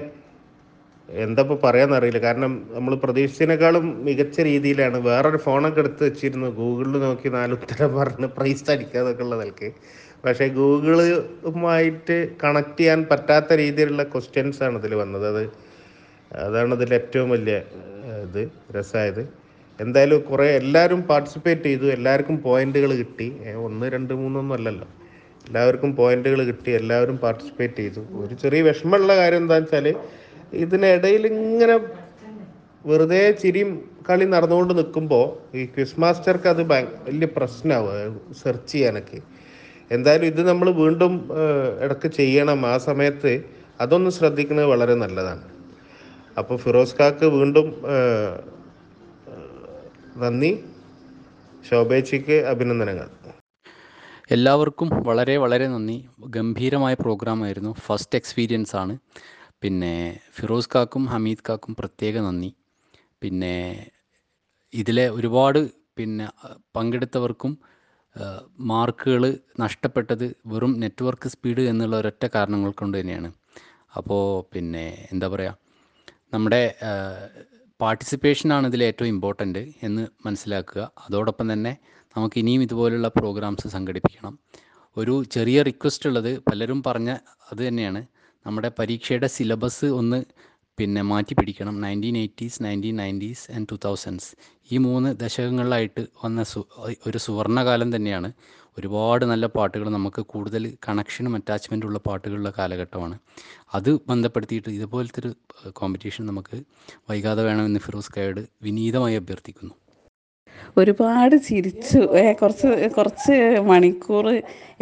[1.25, 2.19] എന്താ ഇപ്പോൾ പറയാന്നറിയില്ല.
[2.19, 8.71] കാരണം നമ്മൾ പ്രതീക്ഷിച്ചതിനേക്കാളും മികച്ച രീതിയിലാണ് വേറൊരു ഫോണൊക്കെ എടുത്ത് വെച്ചിരുന്നു ഗൂഗിളിൽ നോക്കി നാല് ഉത്തരം പറഞ്ഞ് പ്രൈസ്
[8.75, 9.71] അടിക്കാതൊക്കെ ഉള്ള നിലയ്ക്ക്.
[10.25, 15.27] പക്ഷേ ഗൂഗിളുമായിട്ട് കണക്ട് ചെയ്യാൻ പറ്റാത്ത രീതിയിലുള്ള ക്വസ്റ്റ്യൻസ് ആണ് ഇതിൽ വന്നത്.
[15.33, 15.45] അത്
[16.47, 17.57] അതാണ് ഇതിൽ ഏറ്റവും വലിയ
[18.27, 18.43] ഇത്
[18.77, 19.23] രസമായത്
[19.81, 21.87] എന്തായാലും കുറേ എല്ലാവരും പാർട്ടിസിപ്പേറ്റ് ചെയ്തു.
[21.97, 23.29] എല്ലാവർക്കും പോയിന്റുകൾ കിട്ടി.
[23.67, 24.87] ഒന്ന് രണ്ട് മൂന്നൊന്നും അല്ലല്ലോ.
[25.47, 26.71] എല്ലാവർക്കും പോയിന്റുകൾ കിട്ടി.
[26.71, 28.01] എല്ലാവരും പാർട്ടിസിപ്പേറ്റ് ചെയ്തു.
[28.23, 29.89] ഒരു ചെറിയ വിഷമമുള്ള കാര്യം എന്താണെന്ന് വെച്ചാൽ
[30.53, 31.77] ഇതിനിടയിൽ ഇങ്ങനെ
[32.87, 39.21] വെറുതെ ചിരിയും കളി നടന്നുകൊണ്ട് നിൽക്കുമ്പോൾ ഈ ക്വിസ് മാസ്റ്റർക്ക് അത് വലിയ പ്രശ്നമാവും സെർച്ച് ചെയ്യാനൊക്കെ.
[39.91, 41.29] എന്തായാലും ഇത് നമ്മൾ വീണ്ടും
[41.85, 42.67] ഇടയ്ക്ക് ചെയ്യണം.
[42.67, 43.45] ആ സമയത്ത്
[43.81, 45.45] അതൊന്ന് ശ്രദ്ധിക്കുന്നത് വളരെ നല്ലതാണ്.
[46.39, 47.83] അപ്പോൾ ഫിറോസ് കാക്ക് വീണ്ടും
[50.17, 50.65] നന്ദി.
[51.71, 53.09] ശോഭേച്ചിക്ക് അഭിനന്ദനങ്ങൾ.
[54.31, 56.09] എല്ലാവർക്കും വളരെ വളരെ നന്ദി.
[56.21, 57.75] ഗംഭീരമായ പ്രോഗ്രാമായിരുന്നു.
[57.87, 58.99] ഫസ്റ്റ് എക്സ്പീരിയൻസ് ആണ്
[59.63, 59.95] പിന്നെ
[60.37, 62.51] ഫിറോസ് കാക്കും ഹമീദ് കാക്കും പ്രത്യേക നന്ദി.
[63.23, 63.55] പിന്നെ
[64.73, 65.61] ഇതിലെ ഒരുപാട്
[65.99, 66.27] പിന്നെ
[66.77, 67.53] പങ്കെടുത്തവർക്കും
[68.71, 69.23] മാർക്കുകൾ
[69.63, 73.29] നഷ്ടപ്പെട്ടത് വെറും നെറ്റ്വർക്ക് സ്പീഡ് എന്നുള്ള ഒരൊറ്റ കാരണങ്ങൾ കൊണ്ട് തന്നെയാണ്.
[73.99, 75.55] അപ്പോൾ പിന്നെ എന്താ പറയുക
[76.35, 76.63] നമ്മുടെ
[77.81, 80.83] പാർട്ടിസിപ്പേഷനാണ് ഇതിൽ ഏറ്റവും ഇമ്പോർട്ടന്റ് എന്ന് മനസ്സിലാക്കുക.
[81.05, 81.73] അതോടൊപ്പം തന്നെ
[82.17, 84.35] നമുക്ക് ഇനിയും ഇതുപോലുള്ള പ്രോഗ്രാംസ് സംഘടിപ്പിക്കണം.
[84.97, 87.11] ഒരു ചെറിയ റിക്വസ്റ്റ് ഉള്ളത് പലരും പറഞ്ഞ
[87.51, 88.01] അത് തന്നെയാണ്.
[88.47, 90.19] നമ്മുടെ പരീക്ഷയുടെ സിലബസ് ഒന്ന്
[90.79, 91.81] പിന്നെ മാറ്റി പിടിക്കണം.
[91.81, 94.29] Nineteen eighties nineteen nineties and two thousands
[94.73, 96.61] ഈ മൂന്ന് ദശകങ്ങളിലായിട്ട് വന്ന സു
[97.07, 98.31] ഒരു സുവർണകാലം തന്നെയാണ്.
[98.79, 103.19] ഒരുപാട് നല്ല പാട്ടുകൾ നമുക്ക് കൂടുതൽ കണക്ഷനും അറ്റാച്ച്മെന്റും ഉള്ള പാട്ടുകളുടെ കാലഘട്ടമാണ്.
[103.75, 105.31] അത് ബന്ധപ്പെടുത്തിയിട്ട് ഇതുപോലത്തെ ഒരു
[105.81, 106.59] കോമ്പറ്റീഷൻ നമുക്ക്
[107.11, 109.75] വൈകാതെ വേണമെന്ന് ഫിറോസ് കായോട് വിനീതമായി അഭ്യർത്ഥിക്കുന്നു.
[110.81, 112.01] ഒരുപാട് ചിരിച്ചു.
[112.41, 113.37] കുറച്ച് കുറച്ച്
[113.71, 114.27] മണിക്കൂർ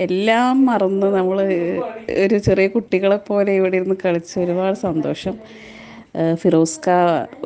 [0.06, 1.38] എല്ലാം മറന്ന് നമ്മൾ
[2.24, 5.36] ഒരു ചെറിയ കുട്ടികളെ പോലെ ഇവിടെ ഇരുന്ന് കളിച്ച് ഒരുപാട് സന്തോഷം.
[6.42, 6.88] ഫിറോസ്ക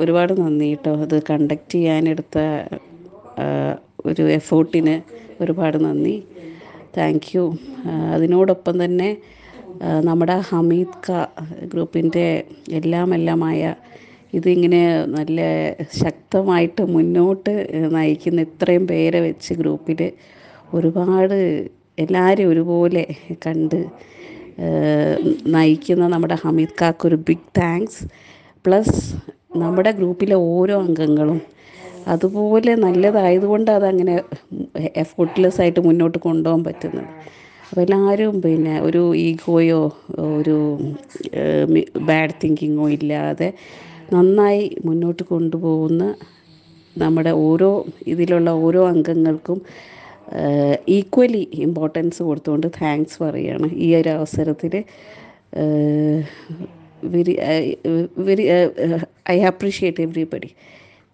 [0.02, 0.92] ഒരുപാട് നന്ദി കേട്ടോ.
[1.04, 2.38] അത് കണ്ടക്ട് ചെയ്യാനെടുത്ത
[4.06, 4.94] ഒരു എഫേർട്ടിന്
[5.42, 6.16] ഒരുപാട് നന്ദി.
[6.96, 7.44] താങ്ക് യു
[8.14, 9.10] അതിനോടൊപ്പം തന്നെ
[10.08, 11.10] നമ്മുടെ ഹമീദ് ക
[11.72, 12.24] ഗ്രൂപ്പിന്റെ
[12.78, 13.60] എല്ലാം എല്ലാമായ
[14.32, 15.40] ഇതിങ്ങനെ നല്ല
[16.02, 17.52] ശക്തമായിട്ട് മുന്നോട്ട്
[17.90, 20.00] നയിക്കുന്ന ഇത്രയും പേരെ വെച്ച് ഗ്രൂപ്പിൽ
[20.74, 21.38] ഒരുപാട്
[21.98, 23.04] എല്ലാവരും ഒരുപോലെ
[23.46, 23.78] കണ്ട്
[25.46, 28.02] നയിക്കുന്ന നമ്മുടെ ഹമീദ് കാക്ക് ഒരു ബിഗ് താങ്ക്സ്
[28.64, 28.96] പ്ലസ്
[29.56, 31.40] നമ്മുടെ ഗ്രൂപ്പിലെ ഓരോ അംഗങ്ങളും
[32.06, 34.14] അതുപോലെ നല്ലതായതുകൊണ്ട് അതങ്ങനെ
[34.94, 37.08] എഫോർട്ട്ലെസ് ആയിട്ട് മുന്നോട്ട് കൊണ്ടുപോകാൻ പറ്റുന്നത്.
[37.64, 39.80] അപ്പോൾ എല്ലാവരും പിന്നെ ഒരു ഈഗോയോ
[40.38, 40.56] ഒരു
[42.00, 43.48] ബാഡ് തിങ്കിങ്ങോ ഇല്ലാതെ
[44.12, 46.04] നന്നായി മുന്നോട്ട് കൊണ്ടുപോകുന്ന
[46.96, 47.70] നമ്മുടെ ഓരോ
[48.06, 49.58] ഇതിലുള്ള ഓരോ അംഗങ്ങൾക്കും
[50.88, 54.74] ഈക്വലി ഇമ്പോർട്ടൻസ് കൊടുത്തുകൊണ്ട് താങ്ക്സ് പറയുകയാണ് ഈ ഒരു അവസരത്തിൽ
[57.06, 57.34] very
[58.20, 58.44] very
[59.30, 60.50] I appreciate everybody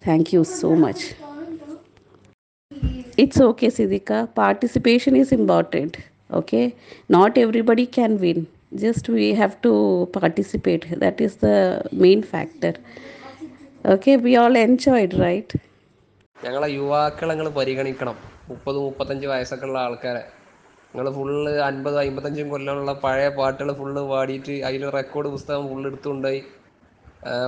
[0.03, 1.07] thank you so much
[3.17, 5.99] it's okay സിദിക്ക participation is important
[6.33, 6.61] okay
[7.09, 8.39] not everybody can win.
[8.71, 10.85] Just we have to participate.
[10.99, 12.73] That is the main factor.
[13.85, 15.49] Okay we all enjoyed right?
[16.37, 18.17] ഞങ്ങളെ യുവാക്കളെ നിങ്ങൾ പരിഗണിക്കണം.
[18.49, 20.21] മുപ്പത് മുപ്പത്തഞ്ച് വയസ്സൊക്കെ ഉള്ള ആൾക്കാരെ.
[20.91, 26.41] നിങ്ങൾ ഫുള്ള് അൻപത് അമ്പത്തഞ്ചും കൊല്ലമുള്ള പഴയ പാട്ടുകൾ ഫുള്ള് പാടിയിട്ട് അതിൽ റെക്കോർഡ് പുസ്തകം ഫുള്ള് എടുത്തുകൊണ്ടുപോയി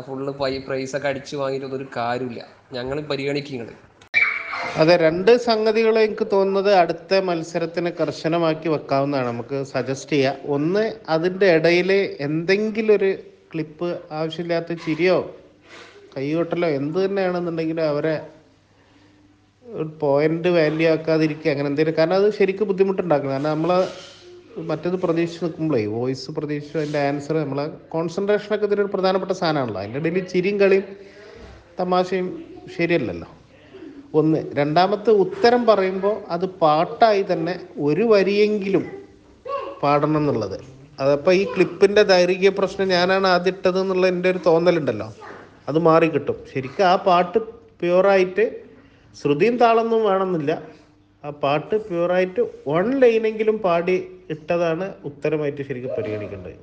[0.08, 2.42] ഫുള്ള് പൈ പ്രൈസൊക്കെ അടിച്ചു വാങ്ങിയിട്ടൊന്നും ഒരു കാര്യമില്ല
[2.78, 3.74] ഞങ്ങൾ പരിഗണിക്കുന്നത്
[4.78, 9.28] അതെ രണ്ട് സംഗതികൾ എനിക്ക് തോന്നുന്നത് അടുത്ത മത്സരത്തിന് കർശനമാക്കി വെക്കാവുന്നതാണ്.
[9.28, 10.36] നമുക്ക് സജസ്റ്റ് ചെയ്യാം.
[10.46, 13.16] ഒന്ന് അതിന്റെ ഇടയിൽ എന്തെങ്കിലും ഒരു
[13.54, 15.36] ക്ലിപ്പ് ആവശ്യമില്ലാത്ത ചിരിയോ
[16.18, 18.22] കൈകൊട്ടലോ എന്ത് തന്നെയാണെന്നുണ്ടെങ്കിലും അവരെ
[20.00, 21.98] പോയിന്റ് വാല്യൂ ആക്കാതിരിക്കുക അങ്ങനെ എന്തെങ്കിലും.
[21.98, 23.32] കാരണം അത് ശരിക്കും ബുദ്ധിമുട്ടുണ്ടാക്കണം.
[23.32, 23.88] കാരണം നമ്മൾ
[24.58, 29.82] മറ്റത് പ്രതീക്ഷിച്ച് നിൽക്കുമ്പോഴേ വോയിസ് പ്രതീക്ഷിച്ച് അതിന്റെ ആൻസർ നമ്മളെ കോൺസെൻട്രേഷനൊക്കെ ഇതിലൊരു പ്രധാനപ്പെട്ട സാധനമാണല്ലോ.
[29.82, 30.84] അതിന്റെ ഇടയിൽ ചിരിയും കളിയും
[31.80, 32.44] തമാശയും
[32.78, 33.39] ശരിയല്ലല്ലോ.
[34.14, 34.40] ഒന്ന്.
[34.54, 38.86] രണ്ടാമത്തെ ഉത്തരം പറയുമ്പോൾ അത് പാട്ടായി തന്നെ ഒരു വരിയെങ്കിലും
[39.84, 40.58] പാടണം എന്നുള്ളത്.
[41.00, 45.14] അതപ്പോൾ ഈ ക്ലിപ്പിന്റെ ദൈർഘ്യ പ്രശ്നം ഞാനാണ് ആദ്യം ഇട്ടത് എന്നുള്ള എന്റെ ഒരു തോന്നലുണ്ടല്ലോ.
[45.70, 46.38] അത് മാറി കിട്ടും.
[46.54, 47.40] ശരിക്കും ആ പാട്ട്
[47.82, 48.46] പ്യുവറായിട്ട്
[49.22, 50.62] ശ്രുതിയും താളൊന്നും വേണമെന്നില്ല.
[51.26, 56.56] ആ പാട്ട് പ്യുവറായിട്ട് വൺ ലൈനെങ്കിലും പാടി ഇട്ടതാണ് ഉത്തരമായിട്ട് ശരിക്കും പരിഗണിക്കേണ്ടത്.